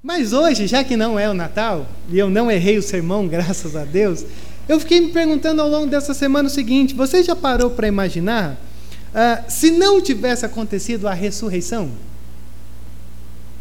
Mas 0.00 0.32
hoje, 0.32 0.68
já 0.68 0.84
que 0.84 0.96
não 0.96 1.18
é 1.18 1.28
o 1.28 1.34
Natal, 1.34 1.88
e 2.08 2.16
eu 2.16 2.30
não 2.30 2.48
errei 2.48 2.78
o 2.78 2.82
sermão, 2.82 3.26
graças 3.28 3.74
a 3.74 3.84
Deus, 3.84 4.24
eu 4.68 4.78
fiquei 4.78 5.00
me 5.00 5.08
perguntando 5.08 5.60
ao 5.60 5.68
longo 5.68 5.88
dessa 5.88 6.14
semana 6.14 6.46
o 6.46 6.50
seguinte: 6.50 6.94
você 6.94 7.22
já 7.22 7.34
parou 7.34 7.70
para 7.70 7.88
imaginar 7.88 8.52
uh, 8.52 9.50
se 9.50 9.72
não 9.72 10.00
tivesse 10.00 10.46
acontecido 10.46 11.08
a 11.08 11.14
ressurreição? 11.14 11.90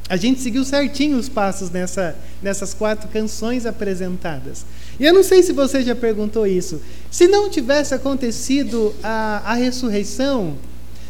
A 0.09 0.15
gente 0.15 0.39
seguiu 0.39 0.63
certinho 0.63 1.17
os 1.17 1.27
passos 1.27 1.69
nessa, 1.69 2.15
nessas 2.41 2.73
quatro 2.73 3.09
canções 3.09 3.65
apresentadas. 3.65 4.65
E 4.97 5.03
eu 5.03 5.13
não 5.13 5.23
sei 5.23 5.43
se 5.43 5.51
você 5.51 5.81
já 5.81 5.95
perguntou 5.95 6.47
isso. 6.47 6.81
Se 7.11 7.27
não 7.27 7.49
tivesse 7.49 7.93
acontecido 7.93 8.95
a, 9.03 9.41
a 9.43 9.53
ressurreição, 9.55 10.55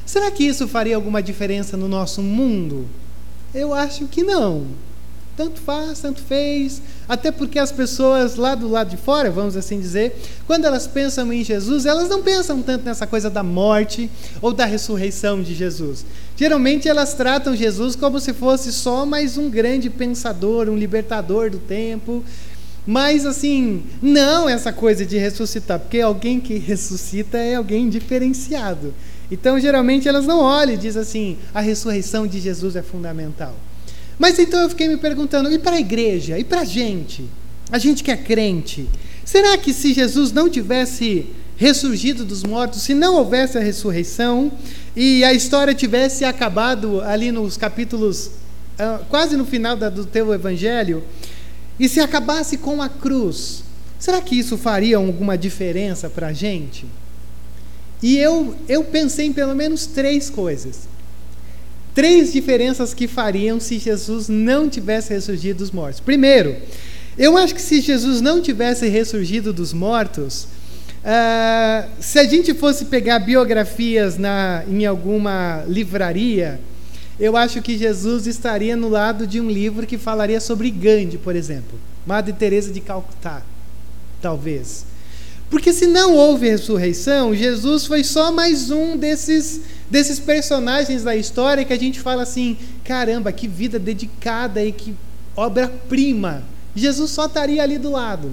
será 0.04 0.32
que 0.32 0.46
isso 0.46 0.68
faria 0.68 0.96
alguma 0.96 1.21
diferença 1.21 1.78
no 1.78 1.88
nosso 1.88 2.23
mundo? 2.23 2.88
Eu 3.54 3.71
acho 3.71 4.07
que 4.07 4.23
não 4.23 4.66
tanto 5.38 5.61
faz, 5.61 5.99
tanto 5.99 6.19
fez, 6.19 6.81
até 7.07 7.32
porque 7.32 7.59
as 7.59 7.71
pessoas 7.71 8.36
lá 8.36 8.55
do 8.55 8.68
lado 8.68 8.89
de 8.89 8.97
fora, 8.97 9.29
vamos 9.29 9.55
assim 9.55 9.79
dizer, 9.79 10.19
quando 10.47 10.65
elas 10.65 10.87
pensam 10.87 11.32
em 11.32 11.43
Jesus, 11.43 11.86
elas 11.86 12.09
não 12.09 12.23
pensam 12.23 12.64
tanto 12.64 12.83
nessa 12.83 13.05
coisa 13.05 13.29
da 13.29 13.43
morte 13.43 14.09
ou 14.42 14.51
da 14.51 14.65
ressurreição 14.65 15.43
de 15.43 15.54
Jesus. 15.54 16.04
Geralmente 16.36 16.89
elas 16.89 17.14
tratam 17.14 17.55
Jesus 17.55 17.95
como 17.95 18.19
se 18.19 18.33
fosse 18.33 18.73
só 18.73 19.05
mais 19.05 19.37
um 19.37 19.47
grande 19.47 19.92
pensador, 19.92 20.68
um 20.69 20.75
libertador 20.75 21.51
do 21.51 21.59
tempo. 21.59 22.23
Mas 22.86 23.23
assim, 23.23 23.83
não 24.01 24.50
essa 24.50 24.73
coisa 24.73 25.06
de 25.06 25.17
ressuscitar, 25.17 25.79
porque 25.79 26.00
alguém 26.00 26.39
que 26.39 26.57
ressuscita 26.57 27.37
é 27.37 27.56
alguém 27.56 27.89
diferenciado. 27.89 28.93
Então, 29.29 29.59
geralmente 29.59 30.07
elas 30.07 30.25
não 30.25 30.39
olham 30.39 30.73
e 30.73 30.78
dizem 30.78 31.01
assim: 31.01 31.37
a 31.54 31.59
ressurreição 31.59 32.25
de 32.25 32.39
Jesus 32.39 32.78
é 32.78 32.81
fundamental. 32.81 33.53
Mas 34.17 34.39
então 34.39 34.62
eu 34.62 34.70
fiquei 34.70 34.88
me 34.88 34.98
perguntando: 34.98 35.52
e 35.52 35.59
para 35.59 35.76
a 35.76 35.80
igreja? 35.80 36.38
E 36.38 36.44
para 36.44 36.62
a 36.62 36.66
gente? 36.66 37.26
A 37.72 37.78
gente 37.78 38.03
que 38.03 38.12
é 38.12 38.17
crente? 38.17 38.88
Será 39.26 39.58
que 39.58 39.74
se 39.74 39.94
Jesus 39.94 40.32
não 40.32 40.50
tivesse 40.50 41.28
ressurgido 41.58 42.24
dos 42.24 42.44
mortos, 42.44 42.82
se 42.84 42.94
não 42.94 43.16
houvesse 43.16 43.58
a 43.58 43.62
ressurreição 43.62 44.52
e 44.96 45.24
a 45.24 45.34
história 45.34 45.74
tivesse 45.74 46.24
acabado 46.24 47.02
ali 47.02 47.32
nos 47.32 47.58
capítulos, 47.58 48.28
uh, 48.80 49.04
quase 49.09 49.36
no 49.36 49.46
final 49.46 49.76
do 49.76 50.06
teu 50.06 50.34
evangelho, 50.34 51.04
e 51.80 51.90
se 51.90 52.00
acabasse 52.00 52.58
com 52.58 52.81
a 52.81 52.88
cruz, 52.88 53.64
será 54.00 54.22
que 54.22 54.38
isso 54.38 54.58
faria 54.58 54.98
alguma 54.98 55.38
diferença 55.38 56.09
para 56.09 56.28
a 56.28 56.34
gente? 56.34 56.86
E 58.02 58.18
eu, 58.18 58.56
eu 58.70 58.84
pensei 58.84 59.26
em 59.26 59.34
pelo 59.34 59.56
menos 59.56 59.88
três 59.88 60.30
coisas 60.30 60.88
três 61.98 62.31
diferenças 62.31 62.94
que 62.94 63.08
fariam 63.08 63.59
se 63.59 63.80
Jesus 63.80 64.30
não 64.30 64.70
tivesse 64.70 65.12
ressurgido 65.12 65.58
dos 65.58 65.72
mortos. 65.72 66.00
Primeiro, 66.00 66.56
eu 67.17 67.36
acho 67.36 67.56
que 67.56 67.62
se 67.62 67.81
Jesus 67.81 68.22
não 68.22 68.40
tivesse 68.40 68.88
ressurgido 68.88 69.52
dos 69.52 69.73
mortos, 69.73 70.44
uh, 70.44 71.90
se 72.00 72.20
a 72.20 72.23
gente 72.25 72.53
fosse 72.53 72.86
pegar 72.86 73.18
biografias 73.18 74.16
na, 74.16 74.64
em 74.70 74.86
alguma 74.86 75.64
livraria, 75.68 76.59
eu 77.20 77.36
acho 77.36 77.64
que 77.64 77.75
Jesus 77.75 78.28
estaria 78.28 78.75
no 78.75 78.90
lado 78.90 79.25
de 79.25 79.42
um 79.42 79.50
livro 79.50 79.88
que 79.88 79.98
falaria 79.98 80.40
sobre 80.40 80.70
Gandhi, 80.70 81.18
por 81.18 81.36
exemplo, 81.36 81.80
Madre 82.06 82.31
Teresa 82.31 82.72
de 82.72 82.80
Calcutá, 82.80 83.42
talvez. 84.22 84.86
Porque 85.50 85.73
se 85.73 85.88
não 85.88 86.14
houve 86.14 86.48
ressurreição, 86.48 87.34
Jesus 87.34 87.88
foi 87.88 88.03
só 88.03 88.31
mais 88.31 88.70
um 88.70 88.95
desses 88.95 89.62
desses 89.90 90.20
personagens 90.20 91.04
da 91.04 91.16
história 91.16 91.66
que 91.66 91.74
a 91.74 91.80
gente 91.80 92.00
fala 92.00 92.24
assim: 92.24 92.58
caramba, 92.84 93.32
que 93.32 93.48
vida 93.48 93.80
dedicada 93.80 94.64
e 94.64 94.72
que 94.72 94.96
obra-prima. 95.36 96.44
Jesus 96.76 97.12
só 97.12 97.26
estaria 97.26 97.64
ali 97.64 97.78
do 97.78 97.92
lado. 97.92 98.32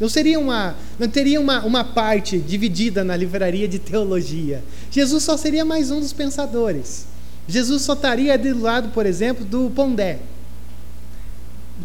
Não 0.00 0.08
seria 0.08 0.40
uma, 0.40 0.74
não 0.98 1.08
teria 1.08 1.40
uma, 1.40 1.64
uma 1.64 1.84
parte 1.84 2.38
dividida 2.38 3.04
na 3.04 3.16
livraria 3.16 3.68
de 3.68 3.78
teologia. 3.78 4.62
Jesus 4.90 5.22
só 5.22 5.36
seria 5.36 5.64
mais 5.64 5.90
um 5.90 6.00
dos 6.00 6.12
pensadores. 6.12 7.06
Jesus 7.46 7.82
só 7.82 7.92
estaria 7.92 8.36
do 8.36 8.60
lado, 8.60 8.88
por 8.88 9.06
exemplo, 9.06 9.44
do 9.44 9.70
Pondé, 9.70 10.18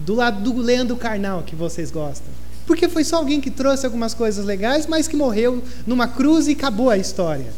do 0.05 0.15
lado 0.15 0.41
do 0.41 0.59
Leandro 0.59 0.95
Carnal, 0.95 1.43
que 1.43 1.55
vocês 1.55 1.91
gostam. 1.91 2.29
Porque 2.65 2.87
foi 2.87 3.03
só 3.03 3.17
alguém 3.17 3.41
que 3.41 3.51
trouxe 3.51 3.85
algumas 3.85 4.13
coisas 4.13 4.45
legais, 4.45 4.87
mas 4.87 5.07
que 5.07 5.15
morreu 5.15 5.61
numa 5.85 6.07
cruz 6.07 6.47
e 6.47 6.51
acabou 6.51 6.89
a 6.89 6.97
história. 6.97 7.51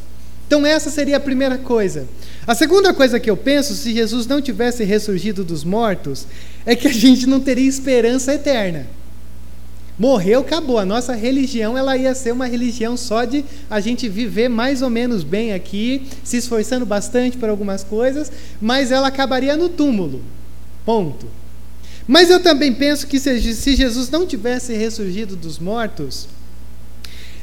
Então, 0.52 0.66
essa 0.66 0.90
seria 0.90 1.16
a 1.16 1.20
primeira 1.22 1.58
coisa. 1.58 2.06
A 2.46 2.54
segunda 2.54 2.94
coisa 2.94 3.22
que 3.22 3.30
eu 3.30 3.38
penso, 3.38 3.74
se 3.74 3.94
Jesus 3.94 4.28
não 4.28 4.42
tivesse 4.42 4.84
ressurgido 4.84 5.46
dos 5.46 5.64
mortos, 5.64 6.28
é 6.66 6.76
que 6.76 6.90
a 6.90 6.94
gente 6.94 7.26
não 7.26 7.40
teria 7.40 7.70
esperança 7.70 8.34
eterna. 8.34 8.86
Morreu, 9.98 10.42
acabou. 10.42 10.78
A 10.78 10.84
nossa 10.84 11.14
religião 11.14 11.78
ela 11.78 11.96
ia 11.96 12.14
ser 12.14 12.34
uma 12.34 12.48
religião 12.48 12.98
só 12.98 13.24
de 13.24 13.46
a 13.70 13.80
gente 13.80 14.10
viver 14.10 14.50
mais 14.50 14.82
ou 14.82 14.90
menos 14.90 15.24
bem 15.24 15.54
aqui, 15.54 16.06
se 16.22 16.36
esforçando 16.36 16.86
bastante 16.86 17.38
por 17.38 17.48
algumas 17.48 17.82
coisas, 17.82 18.30
mas 18.60 18.92
ela 18.92 19.08
acabaria 19.08 19.56
no 19.56 19.70
túmulo. 19.70 20.22
Ponto. 20.84 21.28
Mas 22.06 22.30
eu 22.30 22.42
também 22.42 22.74
penso 22.74 23.08
que 23.08 23.22
se, 23.22 23.40
Jesus 23.74 24.10
não 24.10 24.28
tivesse 24.28 24.74
ressurgido 24.74 25.38
dos 25.38 25.60
mortos, 25.60 26.28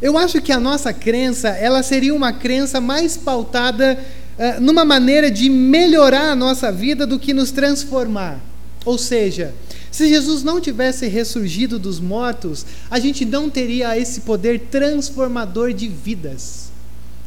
eu 0.01 0.17
acho 0.17 0.41
que 0.41 0.53
a 0.53 0.61
nossa 0.61 0.93
crença, 0.93 1.49
ela 1.49 1.83
seria 1.83 2.15
uma 2.15 2.33
crença 2.33 2.81
mais 2.81 3.17
pautada 3.17 3.99
uh, 4.39 4.61
numa 4.61 4.85
maneira 4.85 5.31
de 5.31 5.51
melhorar 5.51 6.31
a 6.31 6.37
nossa 6.37 6.71
vida 6.71 7.07
do 7.07 7.19
que 7.19 7.33
nos 7.35 7.51
transformar. 7.51 8.41
Ou 8.85 8.97
seja, 8.97 9.55
se 9.91 10.09
Jesus 10.09 10.43
não 10.43 10.61
tivesse 10.61 11.07
ressurgido 11.09 11.79
dos 11.79 11.99
mortos, 11.99 12.65
a 12.91 12.99
gente 12.99 13.25
não 13.25 13.51
teria 13.51 13.99
esse 13.99 14.21
poder 14.21 14.61
transformador 14.71 15.73
de 15.73 15.89
vidas. 15.89 16.69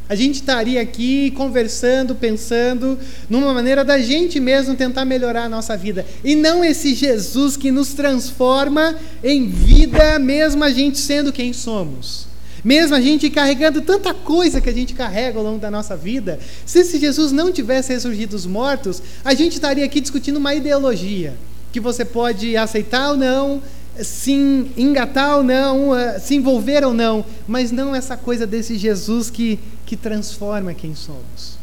A 0.08 0.14
gente 0.14 0.36
estaria 0.36 0.80
aqui 0.80 1.30
conversando, 1.32 2.14
pensando 2.14 2.98
numa 3.30 3.54
maneira 3.54 3.84
da 3.84 3.98
gente 3.98 4.40
mesmo 4.40 4.74
tentar 4.74 5.04
melhorar 5.04 5.44
a 5.44 5.48
nossa 5.48 5.76
vida. 5.76 6.04
E 6.24 6.34
não 6.34 6.64
esse 6.64 6.94
Jesus 6.94 7.56
que 7.56 7.70
nos 7.70 7.94
transforma 7.94 8.96
em 9.22 9.48
vida, 9.48 10.18
mesmo 10.18 10.64
a 10.64 10.70
gente 10.70 10.98
sendo 10.98 11.32
quem 11.32 11.52
somos. 11.52 12.31
Mesmo 12.64 12.94
a 12.94 13.00
gente 13.00 13.28
carregando 13.28 13.80
tanta 13.80 14.14
coisa 14.14 14.60
que 14.60 14.68
a 14.68 14.72
gente 14.72 14.94
carrega 14.94 15.38
ao 15.38 15.44
longo 15.44 15.58
da 15.58 15.70
nossa 15.70 15.96
vida, 15.96 16.38
se 16.64 16.80
esse 16.80 16.98
Jesus 16.98 17.32
não 17.32 17.50
tivesse 17.50 17.92
ressurgido 17.92 18.36
dos 18.36 18.46
mortos, 18.46 19.02
a 19.24 19.34
gente 19.34 19.54
estaria 19.54 19.84
aqui 19.84 20.00
discutindo 20.00 20.36
uma 20.36 20.54
ideologia 20.54 21.34
que 21.72 21.80
você 21.80 22.04
pode 22.04 22.56
aceitar 22.56 23.10
ou 23.10 23.16
não, 23.16 23.62
se 24.00 24.32
engatar 24.76 25.38
ou 25.38 25.42
não, 25.42 25.96
eh, 25.96 26.18
se 26.18 26.34
envolver 26.34 26.84
ou 26.84 26.94
não, 26.94 27.24
mas 27.48 27.72
não 27.72 27.94
essa 27.94 28.16
coisa 28.16 28.46
desse 28.46 28.76
Jesus 28.76 29.28
que, 29.28 29.58
que 29.84 29.96
transforma 29.96 30.72
quem 30.72 30.94
somos. 30.94 31.58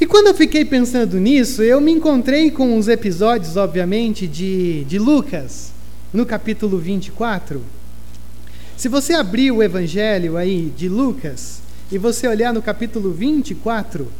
E 0.00 0.06
quando 0.06 0.28
eu 0.28 0.34
fiquei 0.34 0.64
pensando 0.64 1.18
nisso, 1.18 1.62
eu 1.62 1.80
me 1.80 1.92
encontrei 1.92 2.50
com 2.50 2.76
os 2.76 2.88
episódios, 2.88 3.56
obviamente, 3.56 4.26
de, 4.26 4.84
de 4.84 4.98
Lucas, 4.98 5.72
no 6.12 6.26
capítulo 6.26 6.78
24 6.78 7.62
se 8.80 8.88
você 8.88 9.12
abrir 9.12 9.52
o 9.52 9.62
evangelho 9.62 10.38
aí 10.38 10.72
de 10.74 10.88
Lucas 10.88 11.60
e 11.92 11.98
você 11.98 12.26
olhar 12.26 12.50
no 12.50 12.62
capítulo 12.62 13.12
24, 13.12 14.10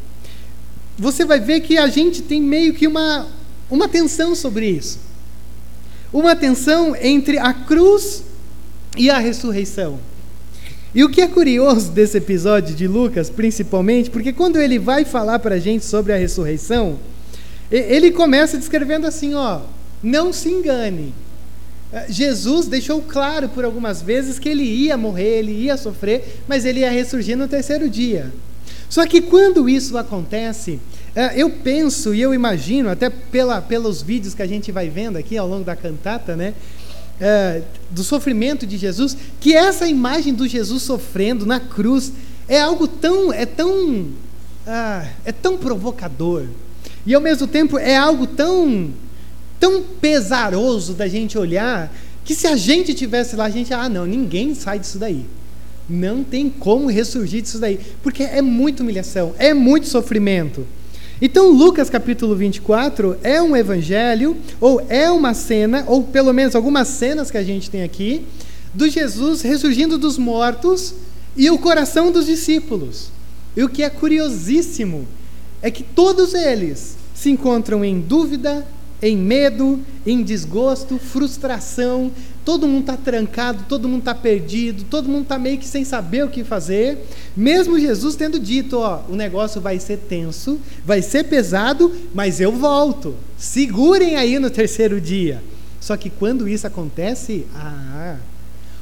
você 0.99 1.25
vai 1.25 1.41
ver 1.41 1.61
que 1.61 1.79
a 1.79 1.87
gente 1.87 2.21
tem 2.21 2.43
meio 2.43 2.75
que 2.75 2.87
uma, 2.87 3.27
uma 3.71 3.89
tensão 3.89 4.35
sobre 4.35 4.69
isso. 4.69 4.99
Uma 6.13 6.37
tensão 6.37 6.95
entre 6.95 7.39
a 7.39 7.55
cruz 7.55 8.23
e 8.99 9.09
a 9.09 9.17
ressurreição. 9.17 9.99
E 10.95 11.03
o 11.05 11.09
que 11.09 11.23
é 11.23 11.27
curioso 11.27 11.91
desse 11.93 12.19
episódio 12.19 12.77
de 12.77 12.87
Lucas, 12.87 13.31
principalmente, 13.31 14.11
porque 14.11 14.31
quando 14.31 14.61
ele 14.61 14.79
vai 14.79 15.07
falar 15.07 15.39
para 15.39 15.55
a 15.55 15.59
gente 15.59 15.87
sobre 15.87 16.13
a 16.13 16.19
ressurreição, 16.19 16.99
ele 17.71 18.11
começa 18.11 18.59
descrevendo 18.59 19.07
assim: 19.07 19.33
ó, 19.33 19.63
não 20.03 20.35
se 20.35 20.51
engane, 20.51 21.15
Jesus 22.09 22.67
deixou 22.67 23.03
claro 23.03 23.49
por 23.49 23.65
algumas 23.65 24.01
vezes 24.01 24.39
que 24.39 24.49
ele 24.49 24.63
ia 24.63 24.97
morrer, 24.97 25.39
ele 25.39 25.53
ia 25.53 25.77
sofrer, 25.77 26.41
mas 26.47 26.65
ele 26.65 26.81
ia 26.81 26.91
ressurgir 26.91 27.37
no 27.37 27.49
terceiro 27.49 27.89
dia. 27.89 28.33
Só 28.89 29.07
que 29.07 29.21
quando 29.21 29.69
isso 29.69 29.97
acontece, 29.99 30.81
é, 31.15 31.41
eu 31.41 31.51
penso 31.51 32.15
e 32.15 32.21
eu 32.21 32.33
imagino, 32.33 32.89
até 32.89 33.11
pela, 33.11 33.61
pelos 33.61 34.03
vídeos 34.03 34.35
que 34.35 34.43
a 34.43 34.47
gente 34.47 34.71
vai 34.71 34.89
vendo 34.89 35.17
aqui 35.17 35.37
ao 35.37 35.49
longo 35.49 35.65
da 35.65 35.75
cantata, 35.75 36.37
né, 36.37 36.55
é, 37.21 37.63
do 37.91 38.03
sofrimento 38.03 38.67
de 38.67 38.77
Jesus, 38.77 39.17
que 39.41 39.55
essa 39.55 39.87
imagem 39.87 40.33
do 40.33 40.47
Jesus 40.47 40.83
sofrendo 40.83 41.45
na 41.45 41.61
cruz 41.61 42.13
é 42.49 42.61
algo 42.61 42.87
tão, 42.89 43.33
é 43.33 43.45
tão, 43.45 44.09
ah, 44.67 45.07
é 45.25 45.33
tão 45.33 45.57
provocador 45.57 46.45
e 47.07 47.15
ao 47.15 47.21
mesmo 47.21 47.47
tempo 47.47 47.79
é 47.79 47.97
algo 47.97 48.27
tão 48.27 48.91
tão 49.61 49.83
pesaroso 49.83 50.95
da 50.95 51.07
gente 51.07 51.39
olhar 51.39 51.95
que 52.25 52.35
se 52.35 52.47
a 52.47 52.57
gente 52.57 52.95
tivesse 52.95 53.37
lá, 53.37 53.45
a 53.45 53.51
gente, 53.51 53.73
ah, 53.75 53.89
não, 53.89 54.07
ninguém 54.07 54.55
sai 54.55 54.79
disso 54.79 54.99
daí. 54.99 55.27
Não 55.89 56.25
tem 56.25 56.49
como 56.49 56.89
ressurgir 56.89 57.43
disso 57.43 57.59
daí, 57.59 57.79
porque 58.03 58.23
é 58.23 58.41
muita 58.41 58.83
humilhação, 58.83 59.35
é 59.39 59.53
muito 59.53 59.87
sofrimento. 59.87 60.67
Então, 61.23 61.51
Lucas 61.51 61.91
capítulo 61.91 62.35
24 62.35 63.19
é 63.23 63.43
um 63.43 63.55
evangelho, 63.55 64.37
ou 64.59 64.81
é 64.89 65.11
uma 65.11 65.35
cena, 65.35 65.85
ou 65.87 66.03
pelo 66.03 66.33
menos 66.33 66.55
algumas 66.55 66.89
cenas 66.89 67.31
que 67.31 67.37
a 67.37 67.43
gente 67.43 67.69
tem 67.69 67.83
aqui, 67.83 68.25
do 68.73 68.89
Jesus 68.89 69.43
ressurgindo 69.43 69.99
dos 69.99 70.17
mortos 70.17 70.95
e 71.37 71.51
o 71.51 71.59
coração 71.59 72.11
dos 72.11 72.25
discípulos. 72.25 73.11
E 73.57 73.63
o 73.63 73.69
que 73.69 73.83
é 73.83 73.91
curiosíssimo 73.91 75.07
é 75.61 75.71
que 75.71 75.83
todos 75.83 76.33
eles 76.33 76.97
se 77.15 77.29
encontram 77.29 77.85
em 77.85 78.01
dúvida, 78.01 78.67
em 79.03 79.17
medo, 79.17 79.81
em 80.07 80.23
desgosto, 80.23 80.99
frustração, 80.99 82.13
todo 82.45 82.67
mundo 82.67 82.81
está 82.81 82.97
trancado, 82.97 83.65
todo 83.69 83.89
mundo 83.89 84.01
está 84.01 84.15
perdido, 84.15 84.85
todo 84.85 85.09
mundo 85.09 85.23
está 85.23 85.39
meio 85.39 85.59
que 85.59 85.67
sem 85.67 85.85
saber 85.85 86.25
o 86.25 86.29
que 86.29 86.45
fazer. 86.45 86.99
Mesmo 87.37 87.79
Jesus 87.79 88.17
tendo 88.17 88.39
dito: 88.39 88.79
ó, 88.79 89.03
o 89.09 89.17
negócio 89.17 89.61
vai 89.61 89.79
ser 89.79 89.99
tenso, 89.99 90.61
vai 90.85 91.03
ser 91.03 91.25
pesado, 91.25 91.93
mas 92.15 92.41
eu 92.41 92.53
volto. 92.53 93.15
Segurem 93.39 94.17
aí 94.17 94.39
no 94.39 94.51
terceiro 94.51 95.01
dia. 95.01 95.43
Só 95.81 95.97
que 95.97 96.11
quando 96.11 96.47
isso 96.47 96.67
acontece, 96.67 97.47
ah, 97.55 98.17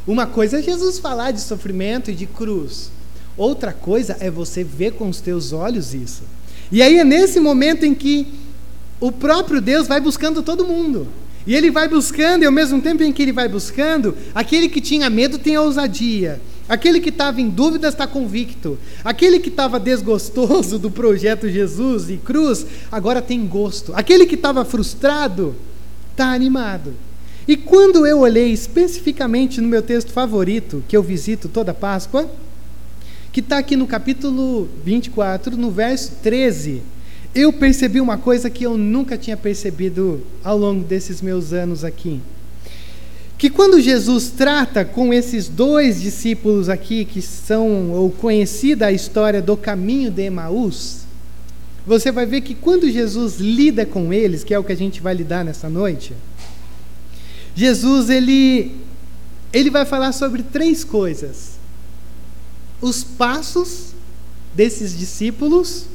uma 0.07 0.27
coisa 0.27 0.59
é 0.59 0.63
Jesus 0.63 0.99
falar 0.99 1.31
de 1.31 1.41
sofrimento 1.41 2.11
e 2.11 2.15
de 2.15 2.27
cruz, 2.27 2.91
outra 3.37 3.73
coisa 3.73 4.17
é 4.19 4.29
você 4.31 4.65
ver 4.65 4.93
com 4.93 5.09
os 5.09 5.21
teus 5.21 5.53
olhos 5.53 5.95
isso. 5.95 6.23
E 6.73 6.83
aí 6.83 6.99
é 6.99 7.05
nesse 7.05 7.39
momento 7.39 7.87
em 7.87 7.95
que 7.95 8.27
o 9.01 9.13
próprio 9.13 9.61
Deus 9.61 9.87
vai 9.87 10.01
buscando 10.01 10.43
todo 10.43 10.67
mundo. 10.67 11.09
E 11.47 11.55
ele 11.55 11.71
vai 11.71 11.89
buscando, 11.89 12.43
e 12.43 12.47
ao 12.47 12.53
mesmo 12.53 12.81
tempo 12.81 13.03
em 13.03 13.13
que 13.13 13.23
ele 13.23 13.33
vai 13.33 13.49
buscando, 13.49 14.15
aquele 14.35 14.69
que 14.69 14.81
tinha 14.81 15.09
medo 15.09 15.39
tem 15.39 15.57
ousadia. 15.57 16.41
Aquele 16.69 17.01
que 17.01 17.09
estava 17.09 17.41
em 17.41 17.49
dúvidas 17.49 17.95
está 17.95 18.07
convicto. 18.07 18.79
Aquele 19.03 19.39
que 19.39 19.49
estava 19.49 19.81
desgostoso 19.81 20.79
do 20.79 20.91
projeto 20.91 21.49
Jesus 21.49 22.11
e 22.11 22.19
cruz, 22.19 22.67
agora 22.93 23.23
tem 23.23 23.47
gosto. 23.47 23.93
Aquele 23.95 24.27
que 24.27 24.35
estava 24.35 24.65
frustrado 24.65 25.57
está 26.11 26.33
animado. 26.33 26.93
E 27.47 27.57
quando 27.57 28.07
eu 28.07 28.19
olhei 28.19 28.53
especificamente 28.53 29.63
no 29.63 29.69
meu 29.69 29.81
texto 29.81 30.13
favorito, 30.13 30.85
que 30.87 30.95
eu 30.95 31.03
visito 31.03 31.49
toda 31.49 31.73
Páscoa, 31.73 32.31
que 33.33 33.41
está 33.41 33.57
aqui 33.57 33.75
no 33.75 33.87
capítulo 33.87 34.69
24, 34.85 35.57
no 35.57 35.71
verso 35.71 36.13
13 36.23 36.83
eu 37.39 37.53
percebi 37.53 38.01
uma 38.01 38.19
coisa 38.19 38.51
que 38.51 38.65
eu 38.65 38.77
nunca 38.77 39.17
tinha 39.17 39.37
percebido 39.37 40.23
ao 40.43 40.59
longo 40.59 40.83
desses 40.83 41.23
meus 41.23 41.53
anos 41.53 41.85
aqui. 41.85 42.21
Que 43.39 43.49
quando 43.49 43.81
Jesus 43.81 44.33
trata 44.37 44.85
com 44.85 45.15
esses 45.15 45.47
dois 45.47 46.01
discípulos 46.01 46.69
aqui, 46.69 47.05
que 47.05 47.23
são, 47.23 47.93
ou 47.93 48.11
conhecida 48.11 48.87
a 48.87 48.93
história 48.93 49.41
do 49.41 49.57
caminho 49.57 50.11
de 50.11 50.23
Emaús, 50.23 51.03
você 51.87 52.11
vai 52.11 52.27
ver 52.27 52.41
que 52.41 52.57
quando 52.57 52.91
Jesus 52.91 53.37
lida 53.39 53.87
com 53.87 54.13
eles, 54.13 54.43
que 54.43 54.53
é 54.53 54.59
o 54.59 54.65
que 54.65 54.73
a 54.73 54.77
gente 54.77 55.01
vai 55.01 55.15
lidar 55.15 55.45
nessa 55.45 55.69
noite, 55.69 56.15
Jesus 57.55 58.11
ele, 58.11 58.75
ele 59.53 59.71
vai 59.71 59.85
falar 59.85 60.11
sobre 60.11 60.43
três 60.43 60.83
coisas: 60.83 61.53
os 62.81 63.05
passos 63.05 63.95
desses 64.53 64.99
discípulos, 64.99 65.87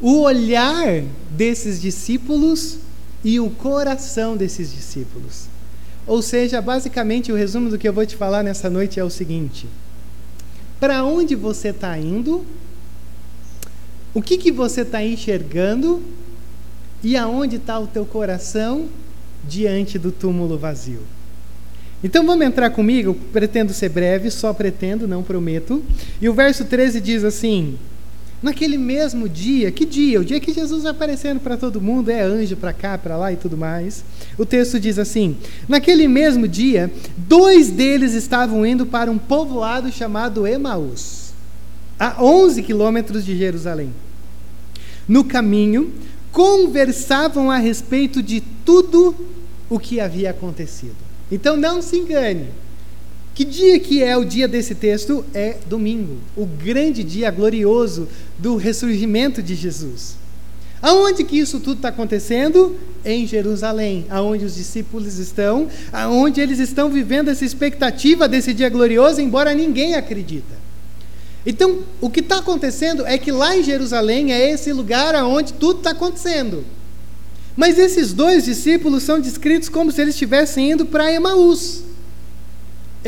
o 0.00 0.20
olhar 0.20 1.02
desses 1.30 1.80
discípulos 1.80 2.78
e 3.24 3.40
o 3.40 3.50
coração 3.50 4.36
desses 4.36 4.72
discípulos. 4.72 5.46
Ou 6.06 6.22
seja, 6.22 6.60
basicamente 6.60 7.32
o 7.32 7.34
resumo 7.34 7.68
do 7.68 7.78
que 7.78 7.88
eu 7.88 7.92
vou 7.92 8.06
te 8.06 8.14
falar 8.14 8.42
nessa 8.42 8.70
noite 8.70 9.00
é 9.00 9.04
o 9.04 9.10
seguinte: 9.10 9.66
para 10.78 11.04
onde 11.04 11.34
você 11.34 11.68
está 11.68 11.98
indo, 11.98 12.44
o 14.14 14.22
que, 14.22 14.38
que 14.38 14.52
você 14.52 14.82
está 14.82 15.02
enxergando 15.02 16.02
e 17.02 17.16
aonde 17.16 17.56
está 17.56 17.78
o 17.78 17.86
teu 17.86 18.06
coração 18.06 18.88
diante 19.46 19.98
do 19.98 20.10
túmulo 20.10 20.56
vazio. 20.56 21.02
Então 22.02 22.24
vamos 22.26 22.46
entrar 22.46 22.70
comigo, 22.70 23.14
pretendo 23.32 23.72
ser 23.72 23.88
breve, 23.88 24.30
só 24.30 24.52
pretendo, 24.52 25.08
não 25.08 25.22
prometo. 25.22 25.82
E 26.20 26.28
o 26.28 26.34
verso 26.34 26.64
13 26.64 27.00
diz 27.00 27.24
assim: 27.24 27.78
Naquele 28.42 28.76
mesmo 28.76 29.28
dia, 29.28 29.70
que 29.70 29.86
dia? 29.86 30.20
O 30.20 30.24
dia 30.24 30.38
que 30.38 30.52
Jesus 30.52 30.82
vai 30.82 30.92
aparecendo 30.92 31.40
para 31.40 31.56
todo 31.56 31.80
mundo, 31.80 32.10
é 32.10 32.20
anjo 32.20 32.56
para 32.56 32.72
cá, 32.72 32.98
para 32.98 33.16
lá 33.16 33.32
e 33.32 33.36
tudo 33.36 33.56
mais. 33.56 34.04
O 34.36 34.44
texto 34.44 34.78
diz 34.78 34.98
assim: 34.98 35.36
Naquele 35.68 36.06
mesmo 36.06 36.46
dia, 36.46 36.92
dois 37.16 37.70
deles 37.70 38.12
estavam 38.12 38.66
indo 38.66 38.84
para 38.84 39.10
um 39.10 39.18
povoado 39.18 39.90
chamado 39.90 40.46
Emaús, 40.46 41.32
a 41.98 42.22
11 42.22 42.62
quilômetros 42.62 43.24
de 43.24 43.36
Jerusalém. 43.36 43.90
No 45.08 45.24
caminho, 45.24 45.92
conversavam 46.30 47.50
a 47.50 47.56
respeito 47.56 48.22
de 48.22 48.42
tudo 48.64 49.14
o 49.70 49.78
que 49.78 49.98
havia 49.98 50.30
acontecido. 50.30 50.96
Então 51.32 51.56
não 51.56 51.80
se 51.80 51.96
engane. 51.96 52.48
Que 53.36 53.44
dia 53.44 53.78
que 53.78 54.02
é 54.02 54.16
o 54.16 54.24
dia 54.24 54.48
desse 54.48 54.74
texto? 54.74 55.22
É 55.34 55.58
domingo, 55.66 56.16
o 56.34 56.46
grande 56.46 57.04
dia 57.04 57.30
glorioso 57.30 58.08
do 58.38 58.56
ressurgimento 58.56 59.42
de 59.42 59.54
Jesus. 59.54 60.16
Aonde 60.80 61.22
que 61.22 61.38
isso 61.38 61.60
tudo 61.60 61.76
está 61.76 61.90
acontecendo? 61.90 62.74
Em 63.04 63.26
Jerusalém, 63.26 64.06
aonde 64.08 64.46
os 64.46 64.54
discípulos 64.54 65.18
estão, 65.18 65.68
aonde 65.92 66.40
eles 66.40 66.58
estão 66.58 66.88
vivendo 66.88 67.28
essa 67.28 67.44
expectativa 67.44 68.26
desse 68.26 68.54
dia 68.54 68.70
glorioso, 68.70 69.20
embora 69.20 69.52
ninguém 69.52 69.94
acredita. 69.94 70.54
Então, 71.44 71.80
o 72.00 72.08
que 72.08 72.20
está 72.20 72.38
acontecendo 72.38 73.06
é 73.06 73.18
que 73.18 73.30
lá 73.30 73.54
em 73.54 73.62
Jerusalém 73.62 74.32
é 74.32 74.50
esse 74.50 74.72
lugar 74.72 75.14
aonde 75.14 75.52
tudo 75.52 75.80
está 75.80 75.90
acontecendo. 75.90 76.64
Mas 77.54 77.78
esses 77.78 78.14
dois 78.14 78.46
discípulos 78.46 79.02
são 79.02 79.20
descritos 79.20 79.68
como 79.68 79.92
se 79.92 80.00
eles 80.00 80.14
estivessem 80.14 80.70
indo 80.70 80.86
para 80.86 81.12
Emaús. 81.12 81.85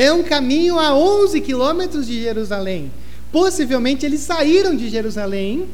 É 0.00 0.12
um 0.12 0.22
caminho 0.22 0.78
a 0.78 0.94
11 0.96 1.40
quilômetros 1.40 2.06
de 2.06 2.22
Jerusalém. 2.22 2.88
Possivelmente 3.32 4.06
eles 4.06 4.20
saíram 4.20 4.76
de 4.76 4.88
Jerusalém 4.88 5.66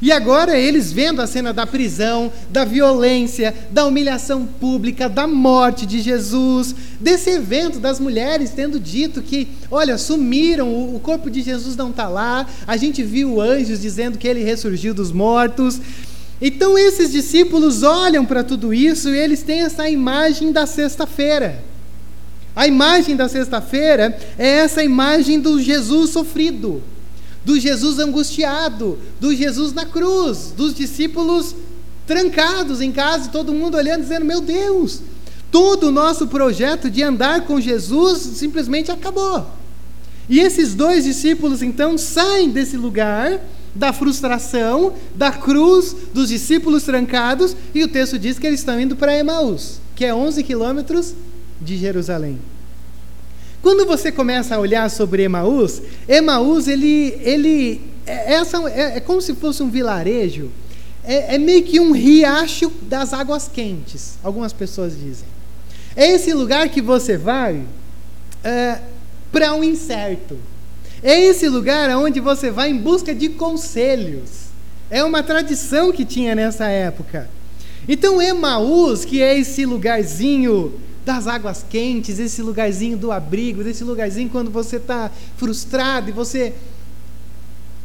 e 0.00 0.12
agora 0.12 0.56
eles 0.56 0.92
vendo 0.92 1.20
a 1.20 1.26
cena 1.26 1.52
da 1.52 1.66
prisão, 1.66 2.30
da 2.48 2.64
violência, 2.64 3.52
da 3.72 3.84
humilhação 3.84 4.46
pública, 4.46 5.08
da 5.08 5.26
morte 5.26 5.84
de 5.84 6.00
Jesus, 6.00 6.72
desse 7.00 7.30
evento 7.30 7.80
das 7.80 7.98
mulheres 7.98 8.52
tendo 8.54 8.78
dito 8.78 9.20
que, 9.20 9.48
olha, 9.68 9.98
sumiram, 9.98 10.94
o 10.94 11.00
corpo 11.00 11.28
de 11.28 11.42
Jesus 11.42 11.74
não 11.74 11.90
está 11.90 12.08
lá, 12.08 12.46
a 12.64 12.76
gente 12.76 13.02
viu 13.02 13.40
anjos 13.40 13.80
dizendo 13.80 14.16
que 14.16 14.28
ele 14.28 14.44
ressurgiu 14.44 14.94
dos 14.94 15.10
mortos. 15.10 15.80
Então 16.40 16.78
esses 16.78 17.10
discípulos 17.10 17.82
olham 17.82 18.24
para 18.24 18.44
tudo 18.44 18.72
isso 18.72 19.08
e 19.08 19.18
eles 19.18 19.42
têm 19.42 19.62
essa 19.62 19.90
imagem 19.90 20.52
da 20.52 20.68
sexta-feira. 20.68 21.71
A 22.54 22.66
imagem 22.66 23.16
da 23.16 23.28
sexta-feira 23.28 24.18
é 24.38 24.58
essa 24.58 24.84
imagem 24.84 25.40
do 25.40 25.60
Jesus 25.60 26.10
sofrido, 26.10 26.82
do 27.44 27.58
Jesus 27.58 27.98
angustiado, 27.98 28.98
do 29.18 29.34
Jesus 29.34 29.72
na 29.72 29.86
cruz, 29.86 30.52
dos 30.54 30.74
discípulos 30.74 31.54
trancados 32.06 32.80
em 32.80 32.92
casa, 32.92 33.30
todo 33.30 33.54
mundo 33.54 33.76
olhando, 33.76 34.02
dizendo: 34.02 34.26
Meu 34.26 34.40
Deus, 34.42 35.00
todo 35.50 35.84
o 35.84 35.90
nosso 35.90 36.26
projeto 36.26 36.90
de 36.90 37.02
andar 37.02 37.42
com 37.46 37.60
Jesus 37.60 38.18
simplesmente 38.18 38.90
acabou. 38.90 39.46
E 40.28 40.38
esses 40.38 40.74
dois 40.74 41.04
discípulos 41.04 41.62
então 41.62 41.96
saem 41.96 42.50
desse 42.50 42.76
lugar 42.76 43.40
da 43.74 43.92
frustração, 43.92 44.92
da 45.14 45.32
cruz, 45.32 45.96
dos 46.12 46.28
discípulos 46.28 46.82
trancados, 46.82 47.56
e 47.74 47.82
o 47.82 47.88
texto 47.88 48.18
diz 48.18 48.38
que 48.38 48.46
eles 48.46 48.60
estão 48.60 48.78
indo 48.78 48.94
para 48.94 49.16
Emaús, 49.16 49.80
que 49.96 50.04
é 50.04 50.14
11 50.14 50.42
quilômetros 50.42 51.14
de 51.62 51.76
Jerusalém. 51.76 52.38
Quando 53.62 53.86
você 53.86 54.10
começa 54.10 54.56
a 54.56 54.58
olhar 54.58 54.90
sobre 54.90 55.22
Emaús, 55.22 55.80
Emaús 56.08 56.66
ele, 56.66 57.16
ele 57.22 57.80
é, 58.04 58.34
essa, 58.34 58.58
é, 58.68 58.96
é 58.96 59.00
como 59.00 59.20
se 59.22 59.34
fosse 59.34 59.62
um 59.62 59.70
vilarejo, 59.70 60.50
é, 61.04 61.36
é, 61.36 61.38
meio 61.38 61.62
que 61.62 61.78
um 61.78 61.92
riacho 61.92 62.70
das 62.82 63.12
águas 63.12 63.48
quentes, 63.48 64.14
algumas 64.22 64.52
pessoas 64.52 64.98
dizem. 64.98 65.26
É 65.94 66.08
esse 66.08 66.32
lugar 66.32 66.68
que 66.68 66.80
você 66.80 67.16
vai 67.16 67.62
é, 68.42 68.78
para 69.30 69.54
um 69.54 69.62
incerto. 69.62 70.36
É 71.02 71.20
esse 71.20 71.48
lugar 71.48 71.90
onde 71.96 72.20
você 72.20 72.50
vai 72.50 72.70
em 72.70 72.76
busca 72.76 73.14
de 73.14 73.28
conselhos. 73.30 74.42
É 74.90 75.02
uma 75.02 75.22
tradição 75.22 75.92
que 75.92 76.04
tinha 76.04 76.34
nessa 76.34 76.66
época. 76.66 77.28
Então, 77.88 78.22
Emaús, 78.22 79.04
que 79.04 79.20
é 79.20 79.36
esse 79.36 79.64
lugarzinho 79.66 80.72
das 81.04 81.26
águas 81.26 81.64
quentes, 81.68 82.18
esse 82.18 82.42
lugarzinho 82.42 82.96
do 82.96 83.10
abrigo, 83.10 83.64
desse 83.64 83.82
lugarzinho 83.82 84.28
quando 84.28 84.50
você 84.50 84.76
está 84.76 85.10
frustrado 85.36 86.08
e 86.08 86.12
você. 86.12 86.54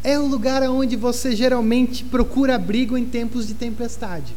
É 0.03 0.19
o 0.19 0.27
lugar 0.27 0.62
onde 0.63 0.95
você 0.95 1.36
geralmente 1.36 2.03
procura 2.03 2.55
abrigo 2.55 2.97
em 2.97 3.05
tempos 3.05 3.47
de 3.47 3.53
tempestade. 3.53 4.33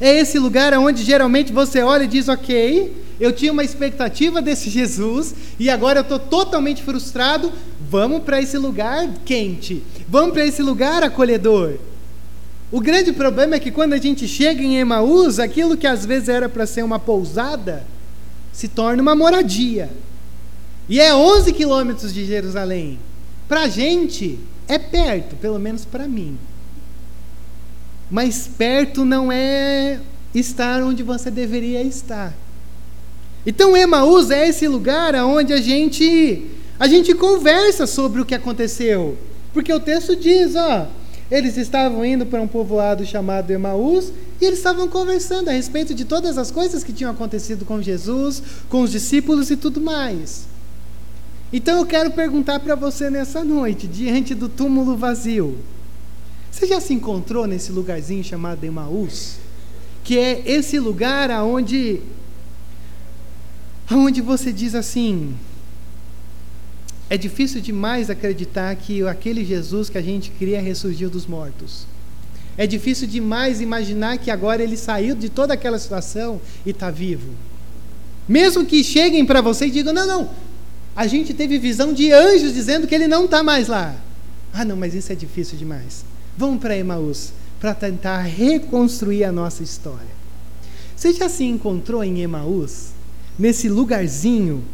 É 0.00 0.18
esse 0.18 0.38
lugar 0.38 0.74
onde 0.74 1.02
geralmente 1.02 1.52
você 1.52 1.82
olha 1.82 2.04
e 2.04 2.08
diz: 2.08 2.28
Ok, 2.28 2.92
eu 3.18 3.32
tinha 3.32 3.52
uma 3.52 3.64
expectativa 3.64 4.42
desse 4.42 4.68
Jesus 4.68 5.34
e 5.58 5.70
agora 5.70 6.00
eu 6.00 6.02
estou 6.02 6.18
totalmente 6.18 6.82
frustrado. 6.82 7.50
Vamos 7.88 8.22
para 8.22 8.40
esse 8.40 8.58
lugar 8.58 9.08
quente, 9.24 9.82
vamos 10.08 10.32
para 10.32 10.44
esse 10.44 10.62
lugar 10.62 11.02
acolhedor. 11.02 11.74
O 12.72 12.80
grande 12.80 13.12
problema 13.12 13.54
é 13.54 13.60
que 13.60 13.70
quando 13.70 13.92
a 13.92 13.98
gente 13.98 14.26
chega 14.26 14.60
em 14.60 14.78
Emaús, 14.78 15.38
aquilo 15.38 15.76
que 15.76 15.86
às 15.86 16.04
vezes 16.04 16.28
era 16.28 16.48
para 16.48 16.66
ser 16.66 16.82
uma 16.82 16.98
pousada, 16.98 17.86
se 18.54 18.68
torna 18.68 19.02
uma 19.02 19.14
moradia. 19.14 19.90
E 20.88 21.00
é 21.00 21.14
11 21.14 21.52
quilômetros 21.52 22.14
de 22.14 22.24
Jerusalém. 22.24 22.98
Para 23.48 23.62
a 23.62 23.68
gente, 23.68 24.38
é 24.68 24.78
perto, 24.78 25.36
pelo 25.36 25.58
menos 25.58 25.84
para 25.84 26.06
mim. 26.06 26.38
Mas 28.10 28.46
perto 28.46 29.04
não 29.04 29.30
é 29.32 30.00
estar 30.34 30.82
onde 30.82 31.02
você 31.02 31.30
deveria 31.30 31.82
estar. 31.82 32.32
Então 33.44 33.76
Emaús 33.76 34.30
é 34.30 34.48
esse 34.48 34.66
lugar 34.68 35.14
onde 35.16 35.52
a 35.52 35.60
gente 35.60 36.46
a 36.78 36.86
gente 36.86 37.14
conversa 37.14 37.86
sobre 37.86 38.20
o 38.20 38.24
que 38.24 38.34
aconteceu, 38.34 39.16
porque 39.52 39.72
o 39.72 39.78
texto 39.78 40.16
diz, 40.16 40.56
ó, 40.56 40.88
eles 41.30 41.56
estavam 41.56 42.04
indo 42.04 42.26
para 42.26 42.42
um 42.42 42.48
povoado 42.48 43.06
chamado 43.06 43.50
Emaús 43.50 44.12
e 44.44 44.46
eles 44.46 44.58
estavam 44.58 44.86
conversando 44.86 45.48
a 45.48 45.52
respeito 45.52 45.94
de 45.94 46.04
todas 46.04 46.36
as 46.36 46.50
coisas 46.50 46.84
que 46.84 46.92
tinham 46.92 47.10
acontecido 47.10 47.64
com 47.64 47.80
Jesus, 47.80 48.42
com 48.68 48.82
os 48.82 48.90
discípulos 48.90 49.50
e 49.50 49.56
tudo 49.56 49.80
mais. 49.80 50.46
Então 51.50 51.78
eu 51.78 51.86
quero 51.86 52.10
perguntar 52.10 52.60
para 52.60 52.74
você 52.74 53.08
nessa 53.08 53.42
noite, 53.42 53.86
diante 53.86 54.34
do 54.34 54.46
túmulo 54.46 54.98
vazio, 54.98 55.58
você 56.50 56.66
já 56.66 56.78
se 56.78 56.92
encontrou 56.92 57.46
nesse 57.46 57.72
lugarzinho 57.72 58.22
chamado 58.22 58.62
Emaús? 58.64 59.36
Que 60.04 60.18
é 60.18 60.42
esse 60.44 60.78
lugar 60.78 61.30
aonde 61.30 62.02
aonde 63.90 64.20
você 64.20 64.52
diz 64.52 64.74
assim: 64.74 65.34
é 67.08 67.16
difícil 67.16 67.62
demais 67.62 68.10
acreditar 68.10 68.76
que 68.76 69.02
aquele 69.08 69.42
Jesus 69.42 69.88
que 69.88 69.96
a 69.96 70.02
gente 70.02 70.30
cria 70.32 70.60
ressurgiu 70.60 71.08
dos 71.08 71.26
mortos. 71.26 71.86
É 72.56 72.66
difícil 72.66 73.06
demais 73.08 73.60
imaginar 73.60 74.18
que 74.18 74.30
agora 74.30 74.62
ele 74.62 74.76
saiu 74.76 75.14
de 75.14 75.28
toda 75.28 75.54
aquela 75.54 75.78
situação 75.78 76.40
e 76.64 76.70
está 76.70 76.90
vivo. 76.90 77.32
Mesmo 78.28 78.64
que 78.64 78.84
cheguem 78.84 79.24
para 79.24 79.40
você 79.40 79.66
e 79.66 79.70
digam: 79.70 79.92
não, 79.92 80.06
não, 80.06 80.30
a 80.94 81.06
gente 81.06 81.34
teve 81.34 81.58
visão 81.58 81.92
de 81.92 82.12
anjos 82.12 82.54
dizendo 82.54 82.86
que 82.86 82.94
ele 82.94 83.08
não 83.08 83.24
está 83.24 83.42
mais 83.42 83.68
lá. 83.68 83.94
Ah, 84.52 84.64
não, 84.64 84.76
mas 84.76 84.94
isso 84.94 85.12
é 85.12 85.14
difícil 85.16 85.58
demais. 85.58 86.04
Vamos 86.36 86.60
para 86.60 86.76
Emaús 86.76 87.32
para 87.60 87.74
tentar 87.74 88.20
reconstruir 88.20 89.24
a 89.24 89.32
nossa 89.32 89.62
história. 89.62 90.14
Você 90.94 91.12
já 91.12 91.28
se 91.28 91.44
encontrou 91.44 92.04
em 92.04 92.20
Emaús? 92.22 92.94
nesse 93.38 93.68
lugarzinho 93.68 94.64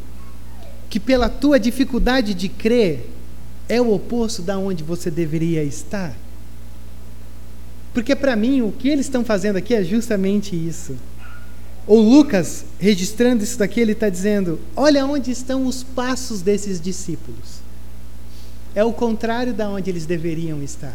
que 0.88 1.00
pela 1.00 1.28
tua 1.28 1.58
dificuldade 1.58 2.34
de 2.34 2.48
crer 2.48 3.08
é 3.68 3.80
o 3.80 3.92
oposto 3.92 4.42
da 4.42 4.58
onde 4.58 4.82
você 4.82 5.10
deveria 5.10 5.62
estar? 5.62 6.14
Porque 7.92 8.14
para 8.14 8.36
mim 8.36 8.62
o 8.62 8.72
que 8.72 8.88
eles 8.88 9.06
estão 9.06 9.24
fazendo 9.24 9.56
aqui 9.56 9.74
é 9.74 9.82
justamente 9.82 10.54
isso. 10.54 10.96
O 11.86 11.98
Lucas, 11.98 12.64
registrando 12.78 13.42
isso 13.42 13.58
daqui, 13.58 13.80
ele 13.80 13.92
está 13.92 14.08
dizendo: 14.08 14.60
olha 14.76 15.04
onde 15.04 15.30
estão 15.30 15.66
os 15.66 15.82
passos 15.82 16.40
desses 16.42 16.80
discípulos. 16.80 17.60
É 18.74 18.84
o 18.84 18.92
contrário 18.92 19.52
da 19.52 19.68
onde 19.68 19.90
eles 19.90 20.06
deveriam 20.06 20.62
estar. 20.62 20.94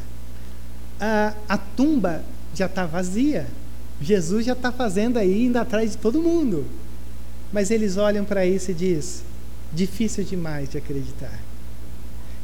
A, 0.99 1.33
a 1.49 1.57
tumba 1.57 2.23
já 2.53 2.67
está 2.67 2.85
vazia. 2.85 3.45
Jesus 3.99 4.45
já 4.45 4.53
está 4.53 4.71
fazendo 4.71 5.17
aí, 5.17 5.45
indo 5.45 5.57
atrás 5.57 5.91
de 5.91 5.97
todo 5.97 6.21
mundo. 6.21 6.65
Mas 7.51 7.71
eles 7.71 7.97
olham 7.97 8.23
para 8.23 8.45
isso 8.45 8.71
e 8.71 8.73
diz: 8.73 9.23
difícil 9.73 10.23
demais 10.23 10.69
de 10.69 10.77
acreditar. 10.77 11.39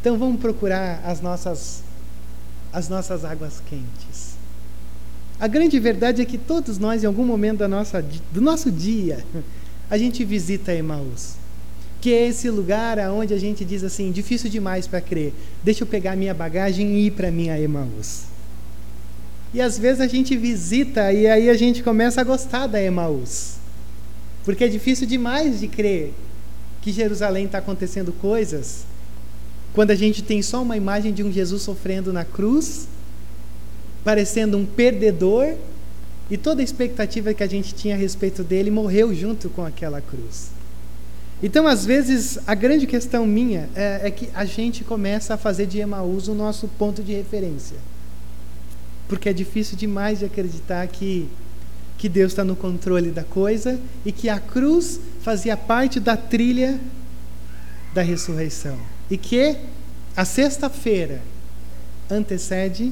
Então 0.01 0.17
vamos 0.17 0.41
procurar 0.41 1.01
as 1.05 1.21
nossas 1.21 1.83
as 2.73 2.89
nossas 2.89 3.25
águas 3.25 3.61
quentes. 3.69 4.30
A 5.41 5.47
grande 5.47 5.79
verdade 5.79 6.21
é 6.21 6.25
que 6.25 6.37
todos 6.37 6.77
nós, 6.77 7.03
em 7.03 7.07
algum 7.07 7.25
momento 7.25 7.57
da 7.57 7.67
nossa, 7.67 8.05
do 8.31 8.39
nosso 8.39 8.69
dia, 8.69 9.25
a 9.89 9.97
gente 9.97 10.23
visita 10.23 10.71
Emaús, 10.71 11.33
que 11.99 12.13
é 12.13 12.27
esse 12.27 12.47
lugar 12.47 12.99
aonde 12.99 13.33
a 13.33 13.39
gente 13.39 13.65
diz 13.65 13.83
assim, 13.83 14.11
difícil 14.11 14.51
demais 14.51 14.85
para 14.85 15.01
crer. 15.01 15.33
Deixa 15.63 15.81
eu 15.81 15.87
pegar 15.87 16.15
minha 16.15 16.31
bagagem 16.31 16.93
e 16.93 17.07
ir 17.07 17.11
para 17.13 17.31
minha 17.31 17.59
Emaús. 17.59 18.25
E 19.51 19.59
às 19.59 19.79
vezes 19.79 19.99
a 19.99 20.05
gente 20.05 20.37
visita 20.37 21.11
e 21.11 21.25
aí 21.25 21.49
a 21.49 21.55
gente 21.55 21.81
começa 21.81 22.21
a 22.21 22.23
gostar 22.23 22.67
da 22.67 22.79
Emaús. 22.79 23.55
Porque 24.45 24.65
é 24.65 24.67
difícil 24.67 25.07
demais 25.07 25.59
de 25.59 25.67
crer 25.67 26.13
que 26.83 26.91
Jerusalém 26.91 27.45
está 27.45 27.57
acontecendo 27.57 28.13
coisas 28.13 28.85
quando 29.73 29.89
a 29.89 29.95
gente 29.95 30.21
tem 30.21 30.43
só 30.43 30.61
uma 30.61 30.77
imagem 30.77 31.11
de 31.11 31.23
um 31.23 31.31
Jesus 31.31 31.63
sofrendo 31.63 32.13
na 32.13 32.23
cruz, 32.23 32.87
parecendo 34.03 34.57
um 34.57 34.65
perdedor, 34.65 35.55
e 36.29 36.37
toda 36.37 36.61
a 36.61 36.63
expectativa 36.63 37.33
que 37.33 37.43
a 37.43 37.47
gente 37.47 37.73
tinha 37.75 37.95
a 37.95 37.97
respeito 37.97 38.43
dele 38.43 38.71
morreu 38.71 39.13
junto 39.13 39.49
com 39.49 39.65
aquela 39.65 39.99
cruz. 39.99 40.51
Então, 41.43 41.67
às 41.67 41.85
vezes, 41.85 42.39
a 42.47 42.55
grande 42.55 42.87
questão 42.87 43.25
minha 43.25 43.67
é, 43.75 44.01
é 44.03 44.11
que 44.11 44.29
a 44.33 44.45
gente 44.45 44.83
começa 44.83 45.33
a 45.33 45.37
fazer 45.37 45.65
de 45.65 45.79
Emaús 45.79 46.27
o 46.27 46.33
nosso 46.33 46.67
ponto 46.67 47.03
de 47.03 47.13
referência. 47.13 47.75
Porque 49.09 49.27
é 49.27 49.33
difícil 49.33 49.75
demais 49.75 50.19
de 50.19 50.25
acreditar 50.25 50.87
que 50.87 51.27
que 52.01 52.09
Deus 52.09 52.31
está 52.31 52.43
no 52.43 52.55
controle 52.55 53.11
da 53.11 53.23
coisa 53.23 53.79
e 54.03 54.11
que 54.11 54.27
a 54.27 54.39
cruz 54.39 54.99
fazia 55.21 55.55
parte 55.55 55.99
da 55.99 56.17
trilha 56.17 56.79
da 57.93 58.01
ressurreição. 58.01 58.75
E 59.07 59.17
que 59.17 59.55
a 60.17 60.25
sexta-feira 60.25 61.21
antecede 62.09 62.91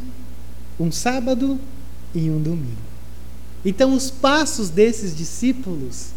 um 0.80 0.92
sábado 0.92 1.60
e 2.16 2.30
um 2.30 2.42
domingo. 2.42 2.90
Então, 3.66 3.94
os 3.94 4.10
passos 4.10 4.70
desses 4.70 5.16
discípulos 5.16 6.12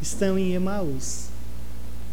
estão 0.00 0.38
em 0.38 0.54
Emaús, 0.54 1.26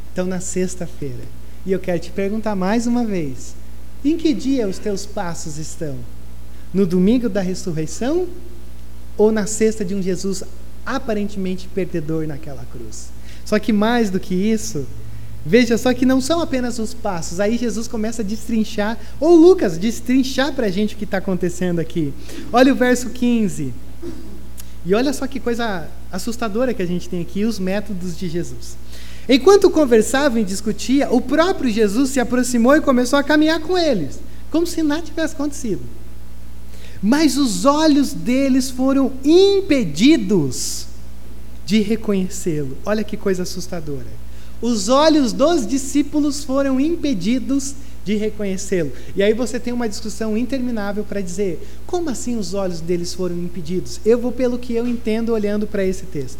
estão 0.10 0.25
na 0.25 0.39
sexta-feira. 0.39 1.24
E 1.66 1.72
eu 1.72 1.80
quero 1.80 2.00
te 2.00 2.12
perguntar 2.12 2.56
mais 2.56 2.86
uma 2.86 3.06
vez: 3.06 3.56
em 4.04 4.18
que 4.18 4.34
dia 4.34 4.68
os 4.68 4.77
teus 4.77 5.06
passos 5.06 5.58
estão? 5.58 5.98
No 6.74 6.86
domingo 6.86 7.30
da 7.30 7.42
ressurreição 7.42 8.27
ou 9.18 9.32
na 9.32 9.48
cesta 9.48 9.86
de 9.86 9.96
um 9.96 10.01
Jesus 10.01 10.44
aparentemente 10.86 11.68
perdedor 11.68 12.27
naquela 12.27 12.66
cruz. 12.66 13.10
Só 13.46 13.58
que 13.60 13.72
mais 13.72 14.10
do 14.10 14.20
que 14.20 14.36
isso, 14.36 14.86
veja 15.48 15.77
só 15.77 15.94
que 15.94 16.06
não 16.06 16.20
são 16.20 16.42
apenas 16.42 16.77
os 16.77 16.94
passos. 16.94 17.39
Aí 17.39 17.58
Jesus 17.58 17.88
começa 17.88 18.22
a 18.22 18.25
destrinchar, 18.25 18.98
ou 19.20 19.36
Lucas 19.36 19.77
destrinchar 19.77 20.54
para 20.54 20.68
a 20.68 20.70
gente 20.70 20.94
o 20.94 20.98
que 20.98 21.06
está 21.06 21.18
acontecendo 21.18 21.80
aqui. 21.80 22.13
Olha 22.51 22.74
o 22.74 22.75
verso 22.75 23.10
15. 23.10 23.74
E 24.86 24.94
olha 24.94 25.13
só 25.13 25.25
que 25.25 25.39
coisa 25.39 25.88
assustadora 26.12 26.74
que 26.74 26.82
a 26.82 26.86
gente 26.86 27.10
tem 27.10 27.22
aqui, 27.22 27.46
os 27.46 27.60
métodos 27.60 28.18
de 28.18 28.30
Jesus. 28.30 28.77
Enquanto 29.27 29.70
conversavam 29.70 30.39
e 30.39 30.44
discutia, 30.44 31.10
o 31.10 31.20
próprio 31.20 31.70
Jesus 31.70 32.12
se 32.12 32.20
aproximou 32.20 32.75
e 32.75 32.82
começou 32.82 33.18
a 33.18 33.24
caminhar 33.24 33.60
com 33.60 33.77
eles, 33.77 34.20
como 34.51 34.66
se 34.68 34.82
nada 34.84 35.01
tivesse 35.01 35.34
acontecido 35.34 35.82
mas 37.01 37.38
os 37.38 37.66
olhos 37.66 38.13
deles 38.13 38.70
foram 38.70 39.12
impedidos 39.24 40.88
de 41.66 41.82
reconhecê-lo. 41.82 42.77
Olha 42.86 43.04
que 43.04 43.18
coisa 43.18 43.44
assustadora. 43.44 44.08
Os 44.61 44.89
olhos 44.89 45.33
dos 45.33 45.65
discípulos 45.67 46.43
foram 46.43 46.79
impedidos 46.79 47.75
de 48.03 48.15
reconhecê-lo. 48.15 48.91
E 49.15 49.21
aí 49.21 49.33
você 49.33 49.59
tem 49.59 49.73
uma 49.73 49.87
discussão 49.87 50.37
interminável 50.37 51.03
para 51.03 51.21
dizer: 51.21 51.59
como 51.85 52.09
assim 52.09 52.37
os 52.37 52.53
olhos 52.53 52.79
deles 52.79 53.13
foram 53.13 53.37
impedidos? 53.37 53.99
Eu 54.05 54.17
vou 54.17 54.31
pelo 54.31 54.57
que 54.57 54.73
eu 54.73 54.87
entendo 54.87 55.33
olhando 55.33 55.67
para 55.67 55.83
esse 55.83 56.05
texto. 56.05 56.39